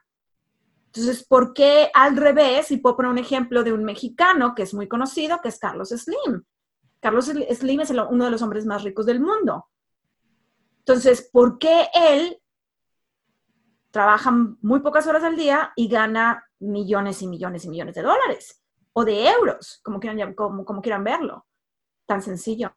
[0.95, 2.71] Entonces, ¿por qué al revés?
[2.71, 5.89] Y puedo poner un ejemplo de un mexicano que es muy conocido, que es Carlos
[5.89, 6.45] Slim.
[7.01, 9.67] Carlos Slim es uno de los hombres más ricos del mundo.
[10.79, 12.41] Entonces, ¿por qué él
[13.91, 14.31] trabaja
[14.61, 18.63] muy pocas horas al día y gana millones y millones y millones de dólares?
[18.93, 21.45] O de euros, como quieran, como, quieran verlo
[22.05, 22.73] tan sencillo,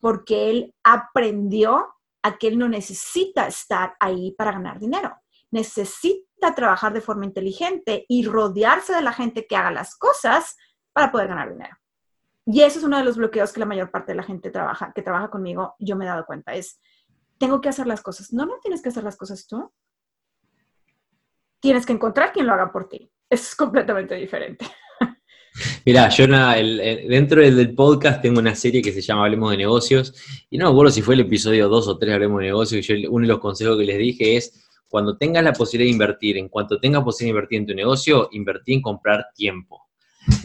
[0.00, 1.86] porque él aprendió
[2.22, 5.14] a que él no necesita estar ahí para ganar dinero,
[5.50, 10.56] necesita trabajar de forma inteligente y rodearse de la gente que haga las cosas
[10.92, 11.76] para poder ganar dinero.
[12.46, 14.92] Y eso es uno de los bloqueos que la mayor parte de la gente trabaja,
[14.94, 16.80] que trabaja conmigo, yo me he dado cuenta, es,
[17.38, 18.32] tengo que hacer las cosas.
[18.32, 19.72] No, no tienes que hacer las cosas tú.
[21.60, 23.10] Tienes que encontrar quien lo haga por ti.
[23.28, 24.66] Es completamente diferente.
[25.84, 30.14] Mira, yo dentro del, podcast tengo una serie que se llama Hablemos de Negocios,
[30.48, 33.02] y no me acuerdo si fue el episodio 2 o 3 Hablemos de Negocios, y
[33.02, 36.36] yo uno de los consejos que les dije es, cuando tengas la posibilidad de invertir,
[36.36, 39.86] en cuanto tengas posibilidad de invertir en tu negocio, invertí en comprar tiempo.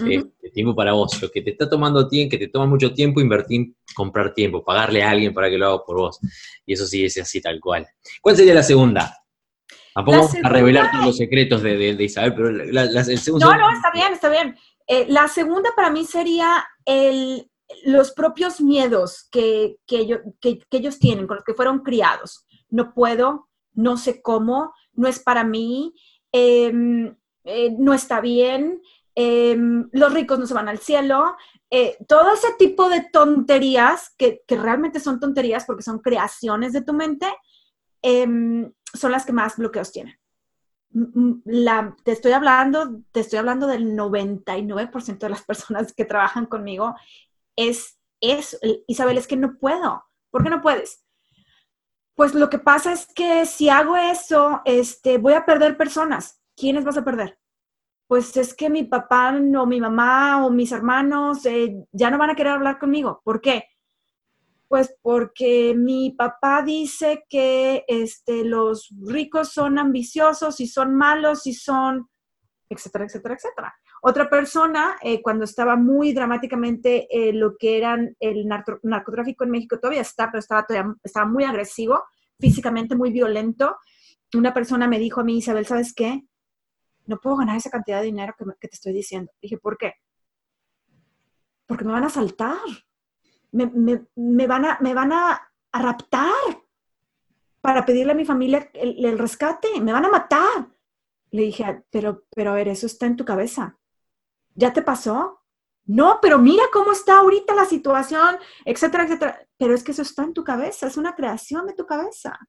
[0.08, 1.22] Este, tiempo para vos.
[1.22, 4.64] Lo que te está tomando tiempo, que te toma mucho tiempo, invertir en comprar tiempo,
[4.64, 6.20] pagarle a alguien para que lo haga por vos.
[6.66, 7.86] Y eso sí es así tal cual.
[8.22, 9.26] ¿Cuál sería la segunda?
[9.94, 13.46] Tampoco vamos a revelar todos los secretos de, Isabel, pero el segundo...
[13.46, 14.56] No, no, está bien, está bien.
[14.88, 16.66] Eh, la segunda para mí sería
[17.86, 22.46] los propios miedos que, ellos tienen, con los que fueron criados.
[22.70, 25.94] No puedo, no sé cómo, no es para mí,
[26.32, 28.82] em, eh, no está bien,
[29.16, 31.36] em, los ricos no se van al cielo.
[31.70, 36.82] Eh, todo ese tipo de tonterías, que, que, realmente son tonterías porque son creaciones de
[36.82, 37.28] tu mente,
[38.02, 40.18] em, son las que más bloqueos tienen
[41.44, 46.96] la, te estoy hablando, te estoy hablando del 99% de las personas que trabajan conmigo,
[47.56, 48.58] es, es,
[48.88, 50.04] Isabel, es que no puedo.
[50.32, 51.05] ¿Por qué no puedes?
[52.16, 56.42] Pues lo que pasa es que si hago eso, este, voy a perder personas.
[56.56, 57.38] ¿Quiénes vas a perder?
[58.08, 62.30] Pues es que mi papá o mi mamá o mis hermanos eh, ya no van
[62.30, 63.22] a querer hablar conmigo.
[63.26, 63.66] ¿Por qué?
[64.70, 71.54] Pues porque mi papá dice que este, los ricos son ambiciosos y son malos y
[71.54, 72.10] son,
[72.70, 73.76] etcétera, etcétera, etcétera.
[74.08, 79.80] Otra persona, eh, cuando estaba muy dramáticamente eh, lo que eran el narcotráfico en México,
[79.80, 82.04] todavía está, pero estaba, todavía, estaba muy agresivo,
[82.40, 83.78] físicamente muy violento.
[84.36, 86.22] Una persona me dijo a mí, Isabel, ¿sabes qué?
[87.08, 89.32] No puedo ganar esa cantidad de dinero que, que te estoy diciendo.
[89.42, 89.94] Dije, ¿por qué?
[91.66, 92.58] Porque me van a saltar
[93.56, 95.42] me, van, a, me van a,
[95.74, 96.32] raptar
[97.62, 100.70] para pedirle a mi familia el, rescate, me van a matar.
[101.32, 103.78] Le dije, pero, pero a ver, eso está en tu cabeza.
[104.56, 105.42] ¿Ya te pasó?
[105.86, 109.48] No, pero mira cómo está ahorita la situación, etcétera, etcétera.
[109.58, 112.40] Pero es que eso está en tu cabeza, es una creación de tu cabeza.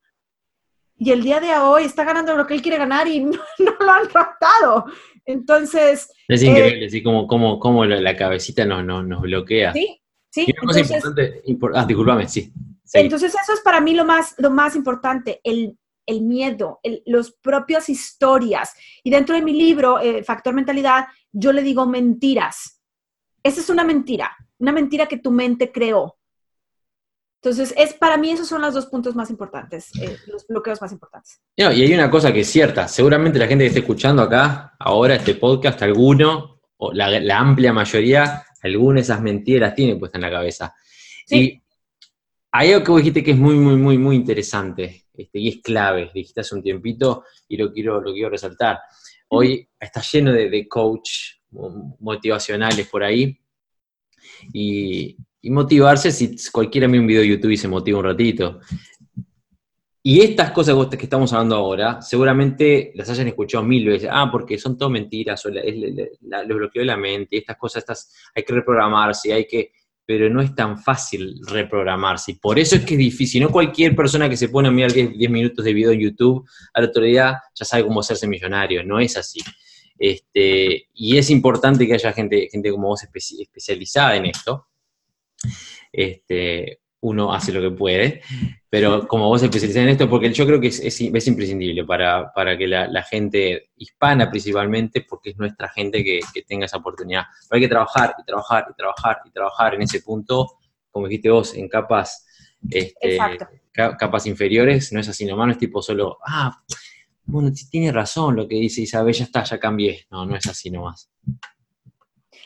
[0.99, 3.90] Y el día de hoy está ganando lo que él quiere ganar y no, lo
[3.90, 4.87] han raptado.
[5.27, 6.11] Entonces...
[6.29, 9.73] Es increíble, así como, como, como la, cabecita nos, nos bloquea.
[9.73, 10.01] Sí,
[11.75, 12.53] ah, discúlpame, sí.
[12.95, 15.77] Entonces eso es para mí lo más, lo más importante, el,
[16.21, 18.75] miedo, los propias historias.
[19.03, 22.81] Y dentro de mi libro, eh, Factor Mentalidad, yo le digo mentiras.
[23.42, 26.16] Esa es una mentira, una mentira que tu mente creó.
[27.42, 30.90] Entonces, es, para mí esos son los dos puntos más importantes, eh, los bloqueos más
[30.90, 31.40] importantes.
[31.55, 35.14] y hay una cosa que es cierta, seguramente la gente que está escuchando acá, ahora
[35.14, 40.23] este podcast, alguno, o la, la amplia mayoría, alguna de esas mentiras tiene puesta en
[40.23, 40.75] la cabeza.
[41.29, 41.62] Y
[42.59, 45.57] hay algo que vos dijiste que es muy, muy, muy, muy interesante este, y es
[45.62, 48.79] clave, dijiste hace un tiempito y lo quiero, lo quiero resaltar.
[49.29, 51.11] Hoy está lleno de, coach
[52.01, 53.38] motivacionales por ahí
[54.55, 58.61] y, motivarse si cualquiera ve un video de YouTube y se motiva un ratito.
[60.03, 64.09] Y estas cosas que estamos hablando ahora, seguramente las hayan escuchado mil veces.
[64.11, 68.45] Ah, porque son todo mentiras, o los bloqueos de la mente, estas cosas, estas, hay
[68.45, 69.73] que reprogramarse, hay que...
[70.07, 72.33] Pero no es tan fácil reprogramarse.
[72.33, 73.42] Y por eso es que es difícil.
[73.42, 76.81] No cualquier persona que se pone a mirar 10, minutos de video en YouTube a
[76.81, 78.85] la autoridad ya sabe cómo hacerse millonario.
[78.85, 79.40] No es así.
[79.99, 84.69] Este, y es importante que haya gente, gente como vos especializada en esto.
[85.92, 88.22] Este, uno hace lo que puede,
[88.70, 92.66] pero como vos especializás en esto, porque yo creo que es, es, imprescindible para, que
[92.66, 97.24] la, gente hispana principalmente, porque es nuestra gente que, tenga esa oportunidad.
[97.48, 100.59] Pero hay que trabajar y trabajar y trabajar y trabajar en ese punto,
[100.90, 102.26] como dijiste vos, en capas,
[102.70, 103.18] este,
[103.72, 106.62] capas inferiores, no es así nomás, no es tipo solo, ah,
[107.26, 110.06] bueno, tiene razón lo que dice Isabel, ya está, ya cambié.
[110.11, 111.11] No, no es así nomás.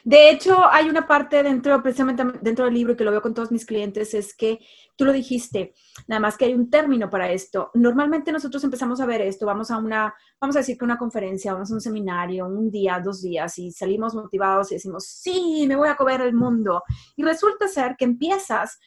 [0.04, 3.52] De hecho, hay una parte dentro, precisamente dentro del libro, que lo veo con todos
[3.52, 4.60] mis clientes, es que
[4.96, 5.74] tú lo dijiste,
[6.08, 7.70] nada más que hay un término para esto.
[7.74, 11.52] Normalmente nosotros empezamos a ver esto, vamos a una, vamos a decir que una conferencia,
[11.52, 15.76] vamos a un seminario, un día, dos días, y salimos motivados y decimos, sí, me
[15.76, 16.82] voy a comer el mundo.
[17.16, 18.78] Y resulta ser que empiezas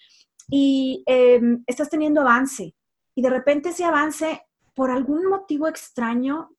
[0.50, 2.76] y em, estás teniendo avance,
[3.16, 4.42] y de repente ese avance,
[4.74, 6.50] por algún motivo extraño,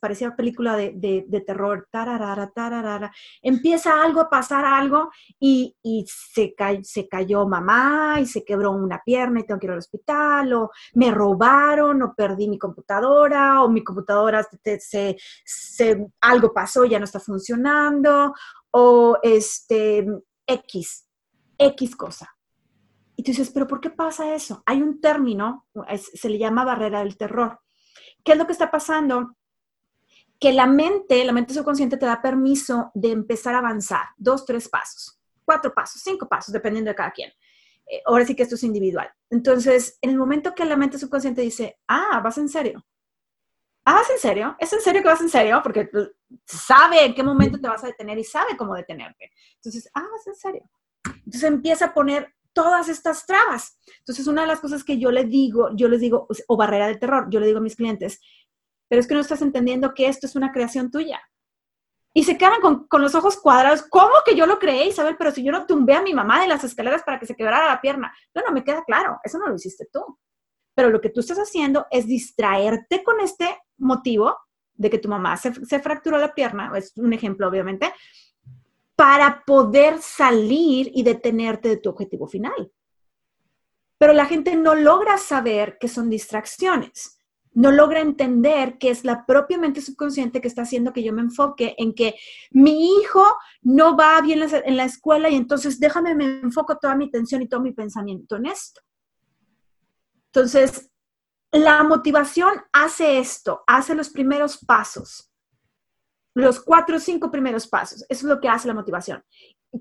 [0.00, 6.54] parecía película de, de, terror, tararara, tararara, empieza algo a pasar algo y, y se,
[6.82, 10.70] se cayó mamá y se quebró una pierna y tengo que ir al hospital, o
[10.94, 17.04] me robaron, o perdí mi computadora, o mi computadora se, se, algo pasó, ya no
[17.04, 18.34] está funcionando,
[18.70, 20.06] o este,
[20.46, 21.08] X,
[21.58, 22.28] X cosa.
[23.16, 24.62] Y tú dices, pero ¿por qué pasa eso?
[24.66, 27.60] Hay un término, se le llama barrera del terror.
[28.24, 29.36] ¿Qué es lo que está pasando?
[30.42, 34.68] Que la mente, la mente subconsciente te da permiso de empezar a avanzar, dos, tres
[34.68, 37.30] pasos, cuatro pasos, cinco pasos, dependiendo de cada quien.
[37.86, 39.08] Eh, ahora sí que esto es individual.
[39.30, 42.84] Entonces, en el momento que la mente subconsciente dice, ah, vas en serio.
[43.84, 44.56] Ah, ¿vas en serio?
[44.58, 45.60] ¿Es en serio que vas en serio?
[45.62, 45.88] Porque
[46.44, 49.30] sabe en qué momento te vas a detener y sabe cómo detenerte.
[49.54, 50.68] Entonces, ah, vas en serio.
[51.04, 53.78] Entonces empieza a poner todas estas trabas.
[53.98, 56.96] Entonces, una de las cosas que yo le digo, yo les digo, o barrera de
[56.96, 58.20] terror, yo le digo a mis clientes,
[58.92, 61.18] pero es que no estás entendiendo que esto es una creación tuya.
[62.12, 63.80] Y se quedan con, los ojos cuadrados.
[63.88, 65.16] ¿Cómo que yo lo creé, Isabel?
[65.16, 67.68] Pero si yo no tumbé a mi mamá de las escaleras para que se quebrara
[67.68, 68.12] la pierna.
[68.34, 69.18] No, no, me queda claro.
[69.24, 70.18] Eso no lo hiciste tú.
[70.74, 74.36] Pero lo que tú estás haciendo es distraerte con este motivo
[74.74, 77.94] de que tu mamá se, se fracturó la pierna, es un ejemplo obviamente,
[78.94, 82.70] para poder salir y detenerte de tu objetivo final.
[83.96, 87.21] Pero la gente no logra saber que son distracciones
[87.54, 91.22] no logra entender que es la propia mente subconsciente que está haciendo que yo me
[91.22, 92.14] enfoque en que
[92.50, 93.24] mi hijo
[93.60, 97.48] no va bien en la escuela y entonces déjame, me enfoco toda mi atención y
[97.48, 98.80] todo mi pensamiento en esto.
[100.26, 100.90] Entonces,
[101.50, 105.30] la motivación hace esto, hace los primeros pasos,
[106.34, 108.06] los cuatro o cinco primeros pasos.
[108.08, 109.22] Eso es lo que hace la motivación.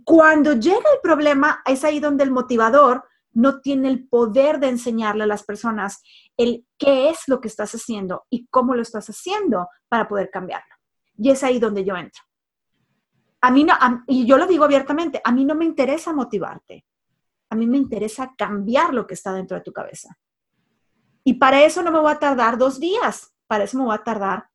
[0.03, 5.23] Cuando llega el problema, es ahí donde el motivador no tiene el poder de enseñarle
[5.23, 6.01] a las personas
[6.37, 10.75] el qué es lo que estás haciendo y cómo lo estás haciendo para poder cambiarlo.
[11.17, 12.21] Y es ahí donde yo entro.
[13.41, 13.73] A mí no,
[14.07, 16.85] y yo lo digo abiertamente, a mí no me interesa motivarte.
[17.49, 20.17] A mí me interesa cambiar lo que está dentro de tu cabeza.
[21.23, 24.03] Y para eso no me voy a tardar dos días, para eso me voy a
[24.03, 24.47] tardar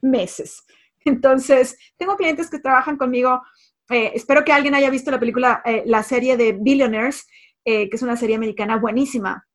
[0.00, 0.64] meses.
[1.04, 3.42] Entonces, tengo clientes que trabajan conmigo.
[3.90, 7.26] Eh, espero que alguien haya visto la película, eh, la serie de Billionaires,
[7.64, 9.46] eh, que es una serie americana buenísima.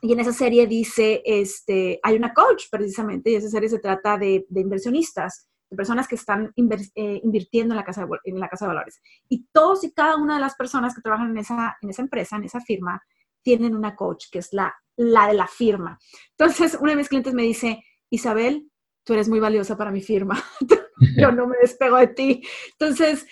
[0.00, 4.16] Y en esa serie dice, este, hay una coach precisamente, y esa serie se trata
[4.16, 8.66] de, inversionistas, de personas que están eh, invirtiendo en la, casa de, en la casa
[8.66, 9.00] de valores.
[9.28, 12.36] Y todos y cada una de las personas que trabajan en esa, en esa empresa,
[12.36, 13.02] en esa firma,
[13.42, 15.98] tienen una coach, que es la, la de la firma.
[16.36, 18.70] Entonces, uno de mis clientes me dice, Isabel,
[19.04, 20.42] tú eres muy valiosa para mi firma.
[21.16, 22.42] Yo no me despego de ti.
[22.72, 23.26] Entonces,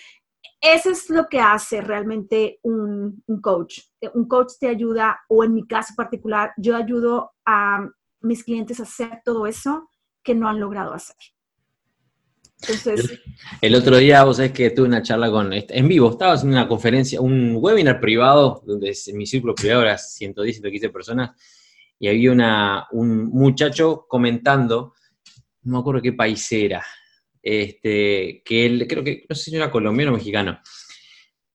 [0.61, 3.79] eso es lo que hace realmente un, coach.
[4.13, 7.87] Un coach te ayuda, o en mi caso particular, yo ayudo a
[8.21, 9.89] mis clientes a hacer todo eso
[10.23, 11.15] que no han logrado hacer.
[12.61, 13.19] Entonces,
[13.61, 16.67] el otro día, vos sabés que tuve una charla con, en vivo, estaba haciendo una
[16.67, 21.31] conferencia, un webinar privado, donde en mi círculo privado era 110, 115 personas,
[21.99, 24.95] y había una, un muchacho comentando,
[25.63, 26.83] no me acuerdo qué país era,
[27.47, 30.59] este, que él, creo que, no sé si era colombiano o mexicano,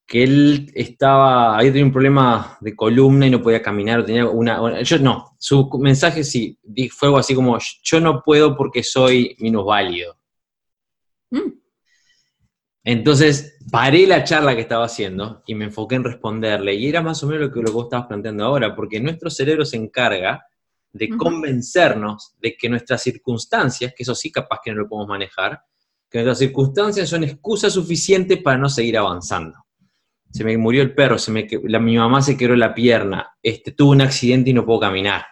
[0.07, 4.27] que él estaba, había tenido un problema de columna y no podía caminar, o tenía
[4.27, 6.57] una, yo no, su mensaje sí,
[6.91, 10.17] fue algo así como, yo no puedo porque soy minusválido.
[11.29, 11.59] Mm.
[12.85, 17.21] Entonces, paré la charla que estaba haciendo y me enfoqué en responderle, y era más
[17.23, 20.43] o menos lo que, lo que vos estabas planteando ahora, porque nuestro cerebro se encarga
[20.91, 25.61] de convencernos de que nuestras circunstancias, que eso sí capaz que no lo podemos manejar,
[26.13, 29.57] que nuestras circunstancias son excusa suficiente para no seguir avanzando.
[30.31, 33.71] Se me murió el perro, se me, la, mi mamá se quebró la pierna, este,
[33.71, 35.25] tuvo un accidente y no puedo caminar.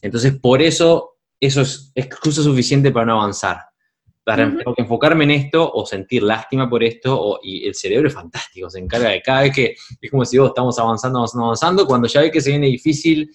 [0.00, 3.58] Entonces, por eso, eso es excusa suficiente para no avanzar.
[4.24, 4.44] para,
[4.76, 8.78] enfocarme en esto o sentir lástima por esto, o- y el cerebro es fantástico, se
[8.78, 12.20] encarga de cada vez que, es como si vos estamos avanzando, avanzando, avanzando, cuando ya
[12.20, 13.28] ve que se viene difícil,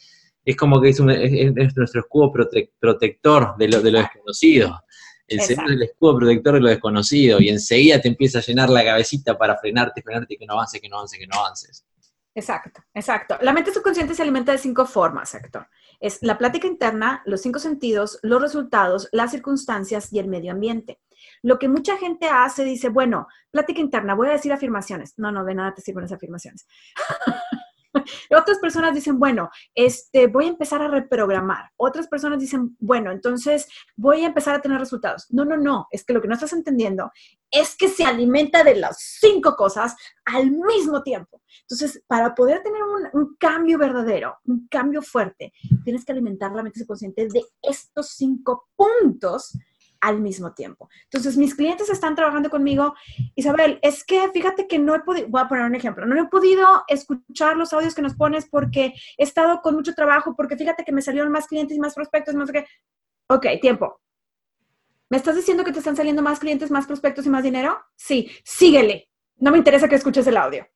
[0.46, 4.00] es como que es, un- es- es nuestro escudo prote- protector de lo, de lo
[4.00, 4.80] desconocido.
[5.28, 8.70] El cerebro es el escudo protector de lo desconocido, y enseguida te empieza a llenar
[8.70, 11.86] la cabecita para frenarte, frenarte, que no avances, que no avances, que no avances.
[12.34, 13.38] Exacto, exacto.
[13.42, 15.68] La mente subconsciente se alimenta de cinco formas, Héctor.
[16.00, 21.00] Es la plática interna, los cinco sentidos, los resultados, las circunstancias y el medio ambiente.
[21.42, 25.16] Lo que mucha gente hace, dice, bueno, plática interna, voy a decir afirmaciones.
[25.18, 26.68] No, no, de nada te sirven las afirmaciones.
[28.38, 31.72] Otras personas dicen, bueno, este, voy a empezar a reprogramar.
[31.78, 35.28] Otras personas dicen, bueno, entonces voy a empezar a tener resultados.
[35.30, 37.12] No, no, no, es que lo que no estás entendiendo
[37.50, 39.96] es que se alimenta de las cinco cosas
[40.26, 41.42] al mismo tiempo.
[41.62, 46.64] Entonces, para poder tener un, un cambio verdadero, un cambio fuerte, tienes que alimentar la
[46.64, 49.58] mente subconsciente de estos cinco puntos
[50.02, 50.90] al mismo tiempo.
[51.06, 52.96] Entonces, mis clientes están trabajando conmigo.
[53.36, 56.28] Isabel, es que fíjate que no he podido, voy a poner un ejemplo, no he
[56.28, 60.84] podido escuchar los audios que nos pones porque he estado con mucho trabajo, porque fíjate
[60.84, 62.66] que me salieron más clientes y más prospectos, más que...
[63.30, 64.00] Ok, tiempo.
[65.10, 67.80] ¿Me estás diciendo que te están saliendo más clientes, más prospectos y más dinero?
[67.96, 69.10] Sí, síguele.
[69.38, 70.68] No me interesa que escuches el audio.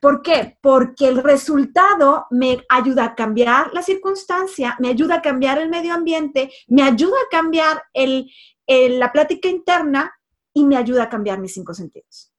[0.00, 0.58] ¿Por qué?
[0.62, 5.92] Porque el resultado me ayuda a cambiar la circunstancia, me ayuda a cambiar el medio
[5.92, 7.82] ambiente, me ayuda a cambiar
[8.66, 10.10] la plática interna
[10.54, 12.32] y me ayuda a cambiar mis cinco sentidos.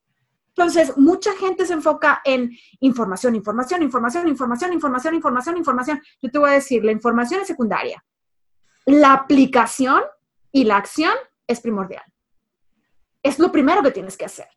[0.49, 6.01] Entonces, mucha gente se enfoca en información, información, información, información, información, información, información.
[6.19, 8.03] Yo te voy a decir, la información es secundaria.
[8.85, 10.01] La aplicación
[10.51, 11.13] y la acción
[11.47, 12.03] es primordial.
[13.23, 14.47] Es lo primero que tienes que hacer.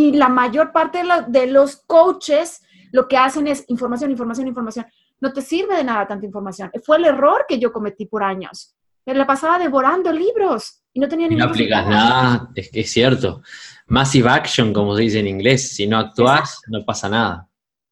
[0.00, 4.46] Y la mayor parte de, lo- de los coaches lo que hacen es información, información,
[4.48, 4.86] información.
[5.20, 6.70] No te sirve de nada tanta información.
[6.86, 8.74] Fue el error que yo cometí por años.
[9.04, 12.80] Me la pasaba devorando libros y no tenía Y no ningún aplicas nada, es que
[12.80, 13.42] es cierto.
[13.86, 17.48] Massive action, como se dice en inglés, si no actúas, no pasa nada.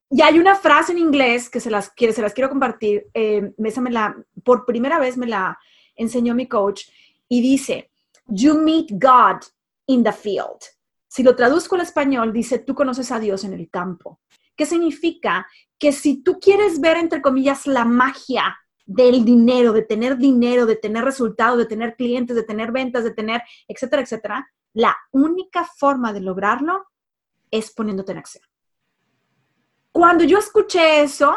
[0.09, 3.07] Y hay una frase en inglés que se las, quiero- se las quiero compartir.
[3.13, 5.57] eh, esa me la, por primera vez me la
[5.95, 6.83] enseñó mi coach
[7.27, 7.89] y dice,
[8.27, 9.39] You meet God
[9.87, 10.61] in the field.
[11.17, 14.19] Si lo traduzco al español, dice, tú conoces a Dios en el campo.
[14.55, 15.47] ¿Qué significa?
[15.79, 18.55] Que si tú quieres ver, entre comillas, la magia
[18.85, 23.09] del dinero, de tener dinero, de tener resultados, de tener clientes, de tener ventas, de
[23.09, 26.85] tener, etcétera, etcétera, la única forma de lograrlo
[27.49, 28.43] es poniéndote en acción.
[29.91, 31.35] Cuando yo escuché eso,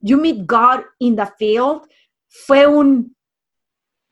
[0.00, 1.80] You Meet God in the Field,
[2.28, 3.16] fue un...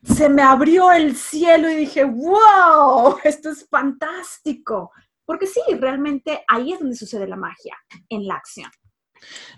[0.04, 4.90] Se me abrió el cielo y dije, wow, esto es fantástico.
[5.24, 7.76] Porque sí, realmente ahí es donde sucede la magia,
[8.08, 8.70] en la acción.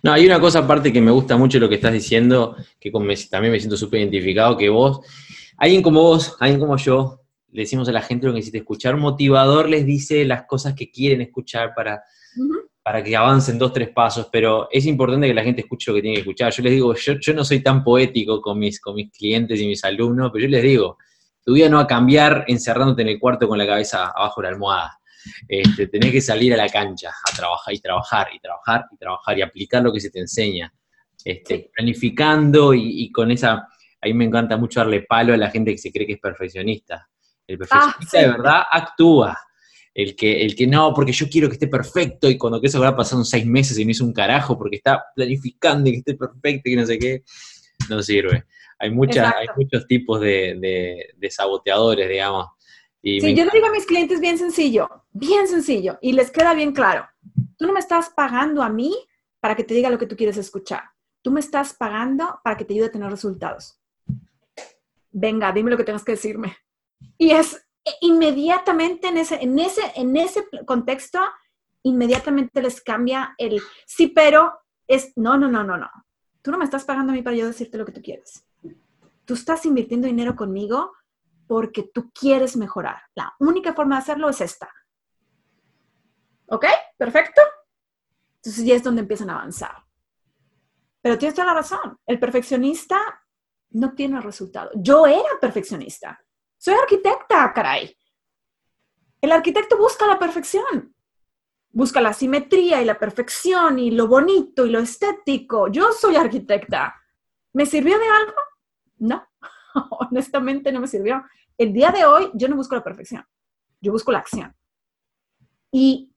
[0.02, 3.06] No, hay una cosa aparte que me gusta mucho lo que estás diciendo, que con-
[3.06, 5.00] me- también me siento súper identificado, que vos,
[5.56, 8.96] alguien como vos, alguien como yo, le decimos a la gente lo que necesita escuchar,
[8.96, 12.02] motivador les dice las cosas que quieren escuchar para,
[12.82, 16.02] para que avancen dos, tres pasos, pero es importante que la gente escuche lo que
[16.02, 16.52] tiene que escuchar.
[16.52, 19.66] Yo les digo, yo, yo no soy tan poético con mis, con mis clientes y
[19.66, 20.98] mis alumnos, pero yo les digo,
[21.42, 24.48] tu vida no va a cambiar encerrándote en el cuarto con la cabeza abajo de
[24.48, 24.98] la almohada.
[25.48, 29.38] Este, tenés que salir a la cancha a trabajar y trabajar y trabajar y trabajar
[29.38, 30.72] y aplicar lo que se te enseña.
[31.24, 31.70] Este.
[31.74, 35.72] Planificando y, y con esa, a mí me encanta mucho darle palo a la gente
[35.72, 37.08] que se cree que es perfeccionista.
[37.46, 38.18] El perfeccionista Ah, sí.
[38.18, 39.38] de verdad actúa.
[39.96, 42.78] El que, el que no, porque yo quiero que esté perfecto y cuando que eso
[42.78, 46.14] habrá pasado seis meses y no hizo un carajo porque está planificando y que esté
[46.16, 47.22] perfecto y no sé qué,
[47.88, 48.44] no sirve.
[48.80, 52.48] Hay, muchas, hay muchos tipos de, de- de saboteadores, digamos.
[53.06, 56.30] Y Sí, me yo le digo a mis clientes bien sencillo, bien sencillo, y les
[56.30, 57.06] queda bien claro.
[57.58, 58.94] Tú no me estás pagando a mí
[59.40, 60.84] para que te diga lo que tú quieres escuchar.
[61.20, 63.78] Tú me estás pagando para que te ayude a tener resultados.
[65.10, 66.56] Venga, dime lo que tengas que decirme.
[67.18, 67.62] Y es
[68.00, 71.20] inmediatamente en ese, en ese, en ese contexto,
[71.82, 74.54] inmediatamente les cambia el sí, pero
[74.86, 75.90] es no, no, no, no, no.
[76.40, 78.46] Tú no me estás pagando a mí para yo decirte lo que tú quieres.
[79.26, 80.92] Tú estás invirtiendo dinero conmigo
[81.46, 83.02] porque tú quieres mejorar.
[83.14, 84.68] La única forma de hacerlo es esta.
[86.46, 86.66] ¿Ok?
[86.96, 87.40] ¿Perfecto?
[88.36, 89.84] Entonces ya es donde empiezan a avanzar.
[91.00, 91.98] Pero tienes toda la razón.
[92.06, 92.98] El perfeccionista
[93.70, 94.70] no tiene resultado.
[94.74, 96.18] Yo era perfeccionista.
[96.56, 97.96] Soy arquitecta, caray.
[99.20, 100.94] El arquitecto busca la perfección.
[101.70, 105.68] Busca la simetría y la perfección y lo bonito y lo estético.
[105.68, 106.94] Yo soy arquitecta.
[107.52, 108.34] ¿Me sirvió de algo?
[108.98, 109.26] No.
[109.90, 111.22] Honestamente no me sirvió.
[111.58, 113.24] El día de hoy yo no busco la perfección.
[113.80, 114.54] Yo busco la acción.
[115.70, 116.12] Y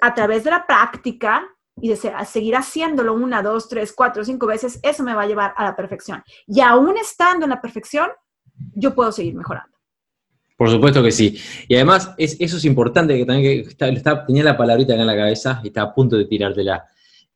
[0.00, 1.44] a través de la práctica
[1.80, 5.54] y de seguir haciéndolo una, dos, tres, cuatro, cinco veces, eso me va a llevar
[5.56, 6.22] a la perfección.
[6.46, 8.08] Y aún estando en la perfección,
[8.74, 9.72] yo puedo seguir mejorando.
[10.56, 11.38] Por supuesto que sí.
[11.66, 15.16] Y además, es, eso es importante, que también está, tenía la palabrita acá en la
[15.16, 16.84] cabeza y está a punto de tirártela.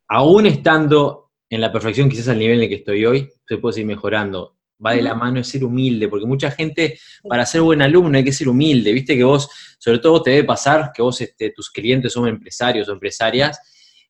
[0.08, 3.74] Aún estando en la perfección, quizás al nivel en el que estoy hoy, se puede
[3.74, 4.55] seguir mejorando.
[4.84, 6.98] Va de la mano es ser humilde, porque mucha gente,
[7.28, 8.92] para ser buen alumno hay que ser humilde.
[8.92, 9.48] Viste que vos,
[9.78, 13.58] sobre todo te debe pasar que vos, este, tus clientes son empresarios o empresarias,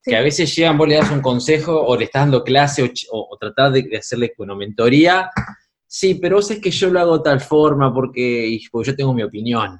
[0.03, 3.27] que a veces llegan, vos le das un consejo o le estás dando clase o,
[3.29, 5.29] o, tratar de, de hacerle bueno, mentoría
[5.87, 9.23] sí, pero vos es que yo lo hago de tal forma porque, yo tengo mi
[9.23, 9.79] opinión.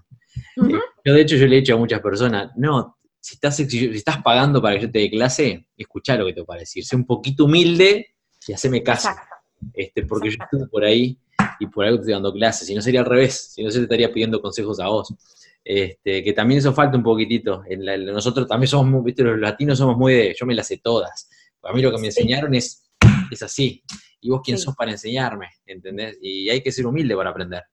[0.57, 3.85] Eh, yo, de hecho, yo le he dicho a muchas personas, no, si estás, si
[3.87, 6.85] estás pagando para que yo te dé clase, escucha lo que te va a decir.
[6.85, 8.15] Sé un poquito humilde
[8.47, 9.09] y haceme caso.
[9.73, 11.17] Este, porque yo estuve por ahí
[11.59, 12.67] y por algo te estoy dando clases.
[12.67, 15.13] Si no sería al revés, si no se te estaría pidiendo consejos a vos.
[15.63, 17.63] Este, que también eso falta un poquitito.
[18.13, 21.29] nosotros también somos, viste, los latinos somos muy de, yo me las sé todas.
[21.63, 22.89] A mí lo que me enseñaron es,
[23.31, 23.83] es así
[24.21, 26.17] y vos quién sos para enseñarme, ¿entendés?
[26.21, 27.63] Y hay que ser humilde para aprender.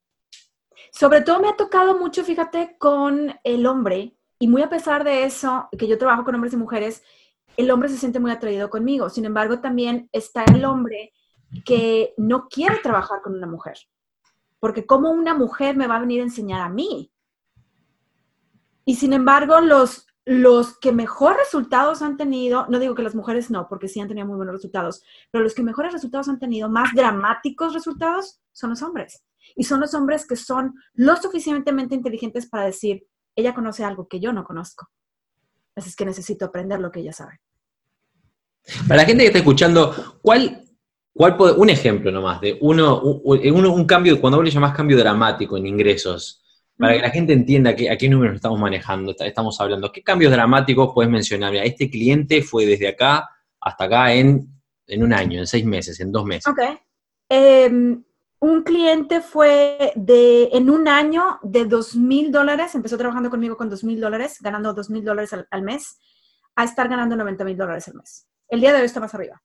[0.92, 5.24] Sobre todo me ha tocado mucho, fíjate, con el hombre, y muy a pesar de
[5.24, 7.02] eso, que yo trabajo con hombres y mujeres,
[7.56, 9.08] el hombre se siente muy atraído conmigo.
[9.10, 11.12] Sin embargo, también está el hombre
[11.64, 13.76] que no quiere trabajar con una mujer.
[14.60, 17.12] Porque ¿cómo una mujer me va a venir a enseñar a mí?
[18.84, 23.50] Y sin embargo, los los que mejor resultados han tenido, no digo que las mujeres
[23.50, 26.68] no, porque sí han tenido muy buenos resultados, pero los que mejores resultados han tenido,
[26.70, 29.22] más dramáticos resultados, son los hombres.
[29.54, 34.20] Y son los hombres que son lo suficientemente inteligentes para decir, ella conoce algo que
[34.20, 34.88] yo no conozco.
[35.76, 37.40] Así es que necesito aprender lo que ella sabe.
[38.88, 40.63] Para la gente que está escuchando, ¿cuál,
[41.14, 44.98] cuál puede, un ejemplo nomás de uno, un, un cambio, cuando vos le llamás cambio
[44.98, 46.42] dramático en ingresos,
[46.76, 49.92] para que la gente entienda a qué números estamos manejando, estamos hablando.
[49.92, 51.54] ¿Qué cambios dramáticos puedes mencionar?
[51.54, 54.48] este cliente fue desde acá hasta acá en,
[54.98, 56.46] un año, en seis meses, en dos meses.
[56.48, 56.60] Ok.
[57.28, 58.02] Em,
[58.40, 63.70] un cliente fue de, en un año de dos mil dólares, empezó trabajando conmigo con
[63.70, 65.98] dos mil dólares, ganando dos mil dólares al, mes,
[66.56, 68.26] a estar ganando 90 mil dólares al mes.
[68.48, 69.40] El día de hoy está más arriba.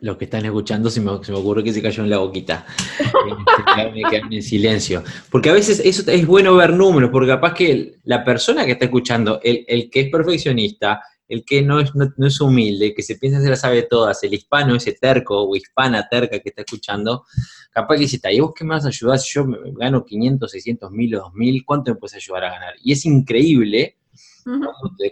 [0.00, 2.66] Los que están escuchando se me, se me ocurre que se cayó en la boquita.
[3.94, 5.02] me en silencio.
[5.30, 8.86] Porque a veces eso es bueno ver números, porque capaz que la persona que está
[8.86, 13.16] escuchando, el, que es perfeccionista, el que no es, no, es humilde, el que se
[13.16, 16.62] piensa que se la sabe todas, el hispano ese terco o hispana terca que está
[16.62, 17.24] escuchando,
[17.70, 19.46] capaz que dice, ¿y vos qué me vas a ayudar si yo
[19.76, 21.64] gano 500, 600 mil o 2 mil?
[21.64, 22.74] ¿Cuánto me puedes ayudar a ganar?
[22.82, 23.99] Y es increíble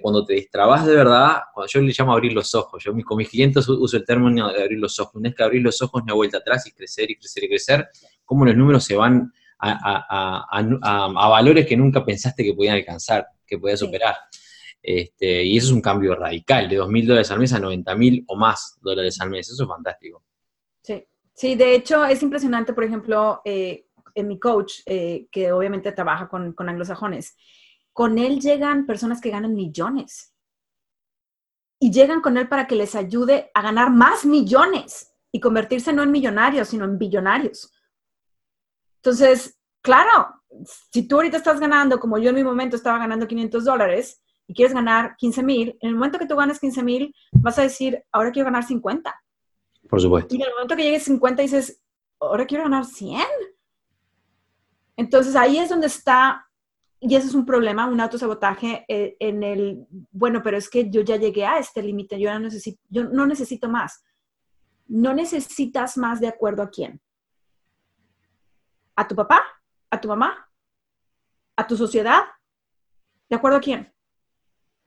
[0.03, 3.29] cuando, te, destrabas de verdad, cuando yo le llamo abrir los ojos, yo con mis
[3.29, 6.15] clientes uso el término de abrir los ojos, una vez que abrir los ojos, una
[6.15, 7.89] vuelta atrás y crecer y crecer y crecer,
[8.25, 13.81] cómo los números se van a, valores que nunca pensaste que podían alcanzar, que podías
[13.81, 14.15] superar.
[14.83, 18.37] Este, y eso es un cambio radical, de 2.000 dólares al mes a 90.000 o
[18.37, 20.23] más dólares al mes, eso es fantástico.
[20.83, 21.05] Sí,
[21.35, 26.29] sí, de hecho es impresionante, por ejemplo, eh, en mi coach, eh, que obviamente trabaja
[26.29, 27.37] con, con anglosajones,
[27.99, 30.33] con él llegan personas que ganan millones.
[31.81, 36.05] Y llegan con él para que les ayude a ganar más millones y convertirse no
[36.05, 37.73] en millonarios, sino en billonarios.
[38.99, 40.29] Entonces, claro,
[40.93, 44.55] si tú ahorita estás ganando, como yo en mi momento estaba ganando 500 dólares y
[44.55, 48.05] quieres ganar 15 mil, en el momento que tú ganes 15 mil, vas a decir,
[48.13, 49.13] ahora quiero ganar 50.
[49.91, 50.33] Por supuesto.
[50.33, 51.83] Y en el momento que llegues 50 dices,
[52.21, 53.23] ahora quiero ganar 100.
[54.97, 56.48] Entonces ahí es donde está
[57.01, 61.01] y eso es un problema, un autosabotaje eh, en el, bueno, pero es que yo
[61.03, 64.03] ya llegué a este límite, yo, no necesito, yo no necesito más.
[64.89, 67.01] No necesitas más de acuerdo a quién.
[68.97, 69.43] ¿A tu papá?
[69.91, 70.51] ¿A tu mamá?
[71.57, 72.23] ¿A tu sociedad?
[73.29, 73.93] ¿De acuerdo a quién?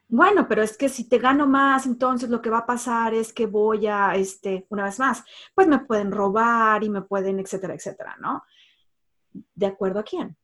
[0.10, 3.32] Bueno, pero es que si te gano más, entonces lo que va a pasar es
[3.32, 5.24] que voy a, este, una vez más,
[5.56, 8.44] pues me pueden robar y me pueden, etcétera, etcétera, ¿no?
[9.56, 10.36] ¿De acuerdo a quién?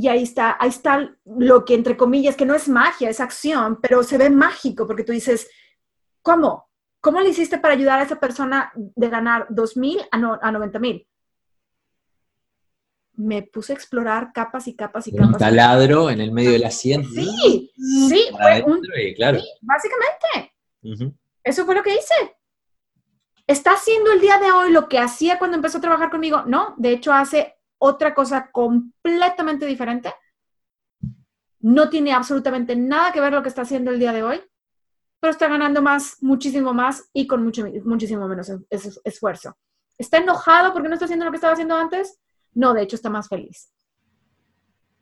[0.00, 3.80] Y ahí está, ahí está lo que entre comillas, que no es magia, es acción,
[3.82, 5.50] pero se ve mágico porque tú dices,
[6.22, 6.70] ¿cómo?
[7.00, 10.52] ¿Cómo le hiciste para ayudar a esa persona de ganar 2 mil a, no, a
[10.52, 11.08] 90 mil?
[13.14, 15.32] Me puse a explorar capas y capas y capas.
[15.32, 17.04] Un taladro en el medio de la sien.
[17.04, 18.80] Sí, sí, fue un,
[19.16, 19.40] claro.
[19.62, 21.12] básicamente.
[21.42, 22.36] Eso fue lo que hice.
[23.48, 26.44] ¿Está haciendo el día de hoy lo que hacía cuando empezó a trabajar conmigo?
[26.46, 30.12] No, de hecho hace otra cosa completamente diferente.
[31.60, 34.40] No tiene absolutamente nada que ver lo que está haciendo el día de hoy,
[35.20, 39.56] pero está ganando más, muchísimo más y con mucho, muchísimo menos esfuerzo.
[39.96, 42.20] ¿Está enojado porque no está haciendo lo que estaba haciendo antes?
[42.54, 43.72] No, de hecho está más feliz.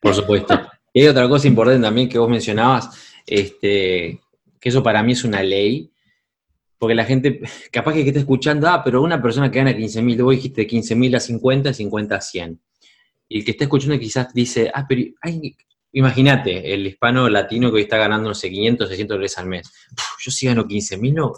[0.00, 0.58] Por supuesto.
[0.92, 2.88] Y hay otra cosa importante también que vos mencionabas,
[3.26, 4.22] este,
[4.58, 5.92] que eso para mí es una ley,
[6.78, 10.22] porque la gente, capaz que, está escuchando, ah, pero una persona que gana 15 mil,
[10.22, 12.60] vos dijiste de 15 mil a 50, 50 a 100.
[13.28, 15.02] Y el que está escuchando quizás dice, ah, pero
[15.92, 19.72] imagínate, el hispano latino que hoy está ganando, no sé, 500, 600 dólares al mes.
[20.22, 21.32] yo sí gano 15 mil, no,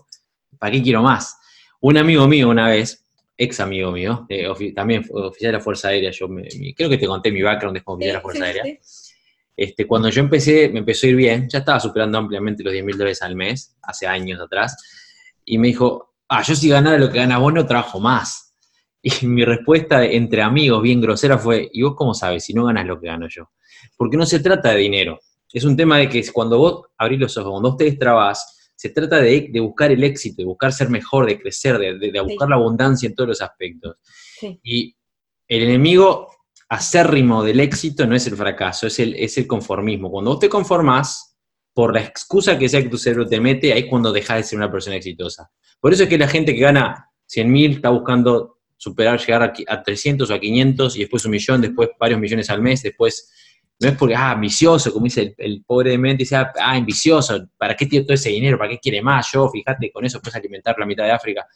[0.58, 1.36] ¿para qué quiero más?
[1.80, 3.04] Un amigo mío una vez,
[3.36, 6.28] ex amigo mío, eh, también oficial de la Fuerza Aérea, yo
[6.76, 8.64] creo que te conté mi background de oficial de la Fuerza Aérea.
[9.56, 12.84] Este, cuando yo empecé, me empezó a ir bien, ya estaba superando ampliamente los 10
[12.84, 14.76] mil dólares al mes, hace años atrás,
[15.48, 18.54] y me dijo, ah, yo si ganara lo que gana vos no trabajo más.
[19.00, 22.86] Y mi respuesta entre amigos, bien grosera, fue, ¿y vos cómo sabes si no ganas
[22.86, 23.50] lo que gano yo?
[23.96, 25.18] Porque no se trata de dinero.
[25.50, 28.90] Es un tema de que cuando vos abrís los ojos, cuando vos te destrabás, se
[28.90, 33.08] trata de, buscar el éxito, de buscar ser mejor, de crecer, de, buscar la abundancia
[33.08, 33.96] en todos los aspectos.
[34.62, 34.94] Y
[35.48, 36.28] el enemigo
[36.68, 40.10] acérrimo del éxito no es el fracaso, es el, es el conformismo.
[40.10, 41.27] Cuando vos te conformás,
[41.78, 44.42] por la excusa que sea que tu cerebro te mete, ahí es cuando dejas de
[44.42, 45.48] ser una persona exitosa.
[45.78, 49.82] Por eso es que la gente que gana 100 mil está buscando superar, llegar a,
[49.84, 53.30] 300 o a 500 y después un millón, después varios millones al mes, después,
[53.78, 57.46] no es porque, ah, ambicioso, como dice el, pobre de mente, dice, ah, ah, ambicioso,
[57.56, 58.58] ¿para qué tiene todo ese dinero?
[58.58, 59.30] ¿Para qué quiere más?
[59.32, 61.46] Yo, fíjate, con eso puedes alimentar la mitad de África.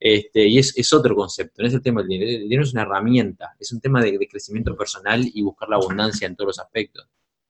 [0.00, 2.30] Este, y es, otro concepto, no es el tema del dinero.
[2.30, 6.26] El dinero es una herramienta, es un tema de, crecimiento personal y buscar la abundancia
[6.26, 7.06] en todos los aspectos.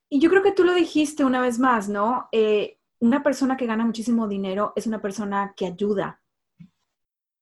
[0.08, 2.28] Y yo creo que tú lo dijiste una vez más, ¿no?
[2.32, 6.20] Eh, una persona que gana muchísimo dinero es una persona que ayuda,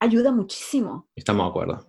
[0.00, 1.08] ayuda muchísimo.
[1.14, 1.86] Estamos de acuerdo.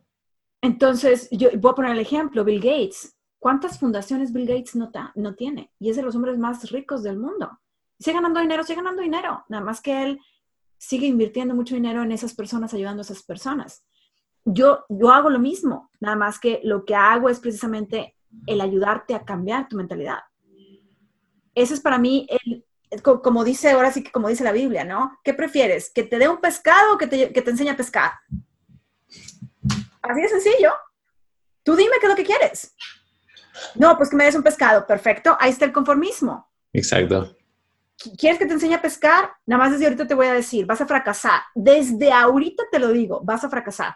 [0.62, 3.16] Entonces, yo voy a poner el ejemplo, Bill Gates.
[3.40, 5.72] ¿Cuántas fundaciones Bill Gates no, no tiene?
[5.80, 7.60] Y es de los hombres más ricos del mundo.
[8.00, 9.44] Sigue ganando dinero, sigue ganando dinero.
[9.50, 10.20] Nada más que él
[10.78, 13.84] sigue invirtiendo mucho dinero en esas personas, ayudando a esas personas.
[14.46, 18.16] Yo, yo hago lo mismo, nada más que lo que hago es precisamente
[18.46, 20.20] el ayudarte a cambiar tu mentalidad.
[21.58, 25.20] Ese es para mí el, como dice, ahora sí que como dice la Biblia, ¿no?
[25.24, 25.92] ¿Qué prefieres?
[25.94, 28.12] ¿Que te dé un pescado o que te, que te enseñe a pescar?
[30.04, 30.72] Así de sencillo.
[31.64, 32.76] Tú dime qué es lo que quieres.
[33.74, 34.86] No, pues que me des un pescado.
[34.86, 35.36] Perfecto.
[35.40, 36.48] Ahí está el conformismo.
[36.74, 37.36] Exacto.
[38.20, 39.32] ¿Quieres que te enseñe a pescar?
[39.48, 41.42] Nada más desde ahorita te voy a decir, vas a fracasar.
[41.56, 43.96] Desde ahorita te lo digo, vas a fracasar.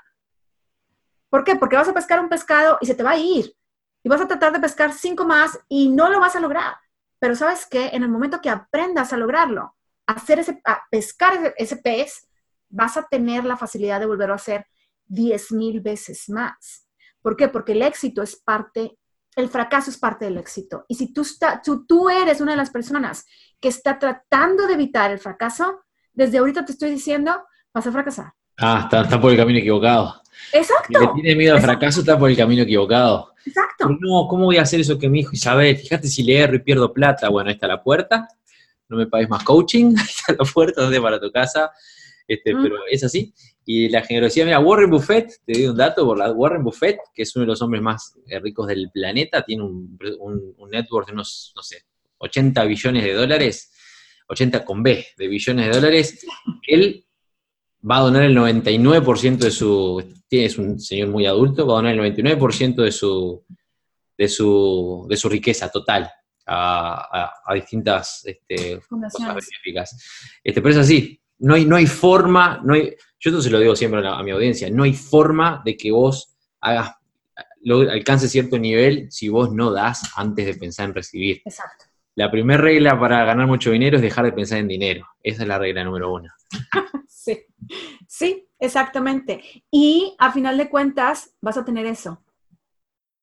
[1.30, 1.56] ¿Por qué?
[1.56, 3.56] Porque vas a pescar un pescado y se te va a ir.
[4.02, 6.74] Y vas a tratar de pescar cinco más y no lo vas a lograr.
[7.22, 9.76] Pero sabes que en el momento que aprendas a lograrlo,
[10.08, 12.28] a, hacer ese, a pescar ese, pez,
[12.68, 14.66] vas a tener la facilidad de volverlo a hacer
[15.06, 16.88] 10 mil veces más.
[17.22, 17.48] ¿Por qué?
[17.48, 18.98] Porque el éxito es parte,
[19.36, 20.84] el fracaso es parte del éxito.
[20.88, 23.24] Y si tú, está, tú, tú eres una de las personas
[23.60, 28.34] que está tratando de evitar el fracaso, desde ahorita te estoy diciendo, vas a fracasar.
[28.58, 30.21] Ah, está, por el camino equivocado.
[30.54, 31.00] Exacto.
[31.00, 33.34] Si le tiene miedo al fracaso, está por el camino equivocado.
[33.46, 33.90] Exacto.
[34.00, 35.78] no, ¿cómo voy a hacer eso que me dijo Isabel?
[35.78, 37.30] Fíjate si le erro y pierdo plata.
[37.30, 38.28] Bueno, ahí está la puerta.
[38.88, 39.96] No me pagues más coaching.
[39.98, 41.72] Ahí está la puerta, donde para tu casa.
[42.28, 43.34] Este, Pero es así.
[43.66, 47.24] Y la generosidad, mira, Warren Buffett, te doy un dato, por la, Warren Buffett, que
[47.24, 51.14] es uno de los hombres más eh, ricos del planeta, tiene un, un, network de
[51.14, 51.84] unos, no sé,
[52.18, 53.72] 80 billones de dólares,
[54.30, 56.26] 80 con B de billones de dólares.
[56.68, 57.06] Él
[57.90, 61.94] va a donar el 99% de su, es un señor muy adulto, va a donar
[61.94, 63.44] el 99% de su,
[64.18, 66.10] de, su, de su riqueza total
[66.46, 70.38] a, distintas este, cosas benéficas.
[70.44, 73.60] Este, pero es así, no hay, no hay forma, no hay, yo esto se lo
[73.60, 76.96] digo siempre a, mi audiencia, no hay forma de que vos hagas,
[77.62, 81.42] lo, alcances cierto nivel si vos no das antes de pensar en recibir.
[81.46, 81.86] Exacto.
[82.16, 85.08] La primera regla para ganar mucho dinero es dejar de pensar en dinero.
[85.24, 86.30] Esa es la regla número uno.
[87.08, 87.46] sí,
[88.08, 89.64] sí, exactamente.
[89.72, 92.24] Y a final de cuentas vas a tener eso,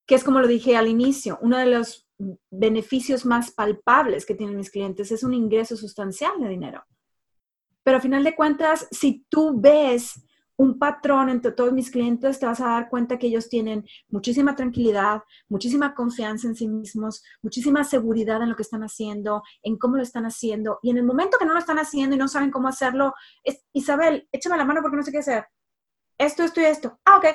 [0.06, 2.06] que es como lo dije al inicio, uno de los
[2.50, 6.84] beneficios más palpables que tienen mis clientes es un ingreso sustancial de dinero.
[7.82, 10.20] Pero a final de cuentas, si tú ves
[10.58, 14.56] un patrón entre todos mis clientes, te vas a dar cuenta que ellos tienen muchísima
[14.56, 19.96] tranquilidad, muchísima confianza en sí mismos, muchísima seguridad en lo que están haciendo, en cómo
[19.96, 20.80] lo están haciendo.
[20.82, 23.64] Y en el momento que no lo están haciendo y no saben cómo hacerlo, es,
[23.72, 25.46] Isabel, échame la mano porque no sé qué hacer.
[26.18, 26.98] Esto, esto y esto.
[27.04, 27.26] Ah, ok.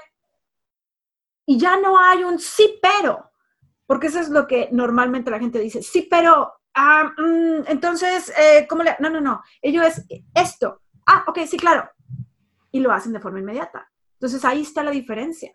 [1.45, 3.31] Y ya no hay un sí, pero.
[3.85, 5.81] Porque eso es lo que normalmente la gente dice.
[5.81, 6.51] Sí, pero.
[6.73, 8.97] Ah, mm, entonces, eh, ¿cómo le.?
[8.99, 9.41] No, no, no.
[9.61, 10.05] Ello es
[10.35, 10.81] esto.
[11.07, 11.89] Ah, ok, sí, claro
[12.73, 13.87] y lo hacen de forma inmediata.
[14.15, 15.53] Entonces ahí está la diferencia.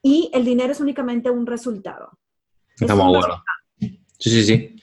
[0.00, 2.18] Y el dinero es únicamente un resultado.
[2.78, 3.44] Estamos de acuerdo.
[3.78, 4.76] Sí, sí, sí.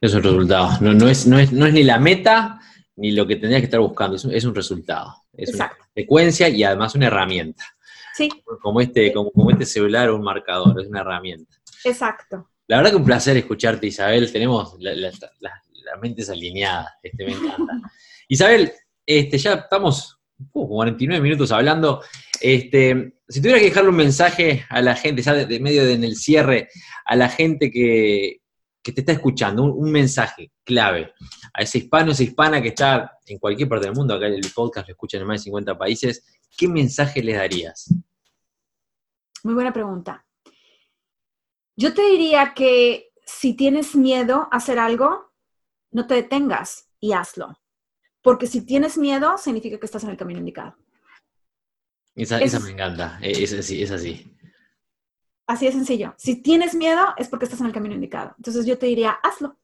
[0.00, 0.70] Es un resultado.
[0.80, 2.60] No, no, es, no, es, no es ni la meta
[2.96, 4.16] ni lo que tendrías que estar buscando.
[4.16, 5.14] Es un, es un resultado.
[5.32, 7.64] Es una secuencia y además una herramienta.
[8.14, 8.28] Sí.
[8.60, 10.80] Como este, como, como este celular o un marcador.
[10.80, 11.56] Es una herramienta.
[11.84, 12.50] Exacto.
[12.66, 14.32] La verdad que un placer escucharte, Isabel.
[14.32, 16.88] Tenemos las mentes alineadas.
[17.02, 17.80] Este, me encanta.
[18.26, 18.72] Isabel,
[19.08, 20.20] este, ya estamos
[20.52, 22.02] 49 minutos hablando.
[22.40, 26.04] Este, si tuvieras que dejarle un mensaje a la gente, ya de, medio de, en
[26.04, 26.68] el cierre,
[27.06, 28.42] a la gente que,
[28.82, 31.12] te está escuchando, un, mensaje clave,
[31.52, 34.88] a ese hispano, esa hispana que está en cualquier parte del mundo, acá el podcast
[34.88, 36.24] lo escuchan en más de 50 países,
[36.56, 37.94] ¿qué mensaje les darías?
[39.42, 40.24] Muy buena pregunta.
[41.76, 45.32] Yo te diría que si tienes miedo a hacer algo,
[45.90, 47.58] no te detengas y hazlo.
[48.22, 50.76] Porque si tienes miedo, significa que estás en el camino indicado.
[52.14, 54.34] Esa, esa me encanta, e, es así, es así.
[55.46, 56.14] Así de sencillo.
[56.18, 58.34] Si tienes miedo, es porque estás en el camino indicado.
[58.36, 59.56] Entonces yo te diría, hazlo.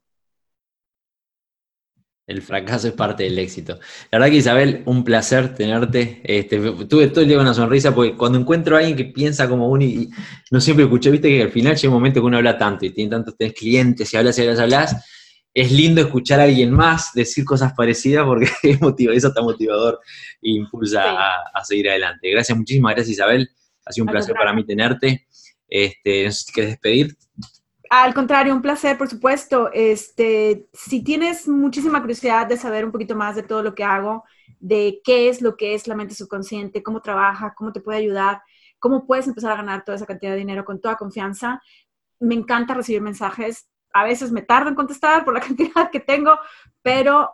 [2.26, 3.78] El fracaso es parte del éxito.
[4.10, 6.22] La verdad que Isabel, un placer tenerte.
[6.24, 9.68] Este, tuve todo el día una sonrisa porque cuando encuentro a alguien que piensa como
[9.68, 10.08] uno y,
[10.50, 12.90] no siempre escuché, viste que al final llega un momento que uno habla tanto y
[12.90, 14.96] tiene tantos clientes y hablas y hablas, hablas.
[15.54, 20.00] Es lindo escuchar a alguien más decir cosas parecidas porque es eso está motivador
[20.42, 21.02] e impulsa
[21.54, 22.28] a, seguir adelante.
[22.30, 23.48] Gracias, muchísimas gracias Isabel.
[23.86, 25.26] Ha sido un placer para mí tenerte.
[25.68, 27.16] Este, ¿Quieres despedir?
[27.90, 29.70] Al contrario, un placer, por supuesto.
[29.72, 34.24] Este, si tienes muchísima curiosidad de saber un poquito más de todo lo que hago,
[34.58, 38.42] de qué es lo que es la mente subconsciente, cómo trabaja, cómo te puede ayudar,
[38.80, 41.62] cómo puedes empezar a ganar toda esa cantidad de dinero con toda confianza,
[42.18, 43.68] me encanta recibir mensajes.
[43.94, 46.38] A veces me tardo en contestar por la cantidad que tengo,
[46.82, 47.30] pero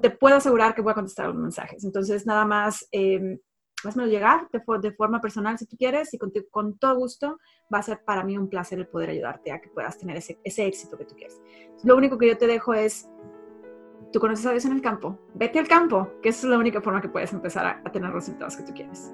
[0.00, 1.84] te puedo asegurar que voy a contestar los mensajes.
[1.84, 3.40] Entonces, nada más, eh,
[3.84, 7.38] házmelo llegar de, de, forma personal si tú quieres y con, con, todo gusto
[7.72, 10.38] va a ser para mí un placer el poder ayudarte a que puedas tener ese,
[10.44, 11.40] ese éxito que tú quieres.
[11.84, 13.08] Lo único que yo te dejo es,
[14.12, 17.00] tú conoces a Dios en el campo, vete al campo, que es la única forma
[17.00, 19.12] que puedes empezar a, a tener los resultados que tú quieres.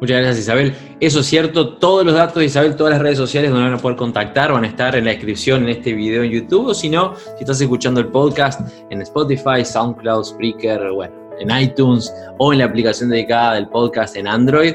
[0.00, 0.74] Muchas gracias Isabel.
[1.00, 3.78] Eso es cierto, todos los datos de Isabel, todas las redes sociales donde van a
[3.78, 6.90] poder contactar van a estar en la descripción en este video en YouTube o si
[6.90, 12.58] no, si estás escuchando el podcast en Spotify, SoundCloud, Spreaker, bueno, en iTunes o en
[12.58, 14.74] la aplicación dedicada del podcast en Android.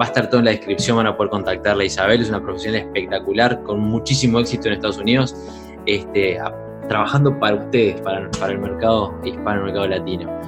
[0.00, 2.42] Va a estar todo en la descripción, van a poder contactarle a Isabel, es una
[2.42, 5.34] profesional espectacular, con muchísimo éxito en Estados Unidos,
[5.86, 6.38] este,
[6.88, 10.40] trabajando para ustedes, para, para, el mercado hispano, el mercado latino.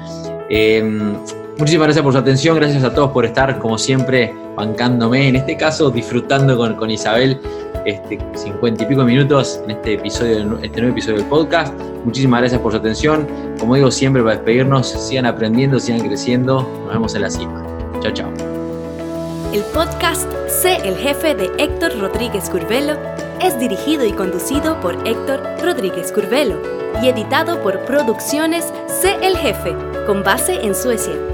[0.51, 1.15] Em,
[1.59, 5.57] muchísimas gracias por su atención, gracias a todos por estar, como siempre, bancándome, en este
[5.57, 7.41] caso disfrutando con, Isabel
[7.85, 11.75] este, 50 y pico minutos en este episodio, este nuevo episodio del podcast.
[12.05, 13.27] Muchísimas gracias por su atención.
[13.59, 16.63] Como digo siempre, para despedirnos, sigan aprendiendo, sigan creciendo.
[16.85, 17.63] Nos vemos en la cima.
[18.01, 18.31] Chao, chao.
[19.53, 22.95] El podcast Sé el jefe de Héctor Rodríguez Curvelo
[23.41, 26.61] es dirigido y conducido por Héctor Rodríguez Curvelo
[27.03, 29.77] y editado por Producciones Sé el jefe,
[30.07, 31.34] con base en Suecia.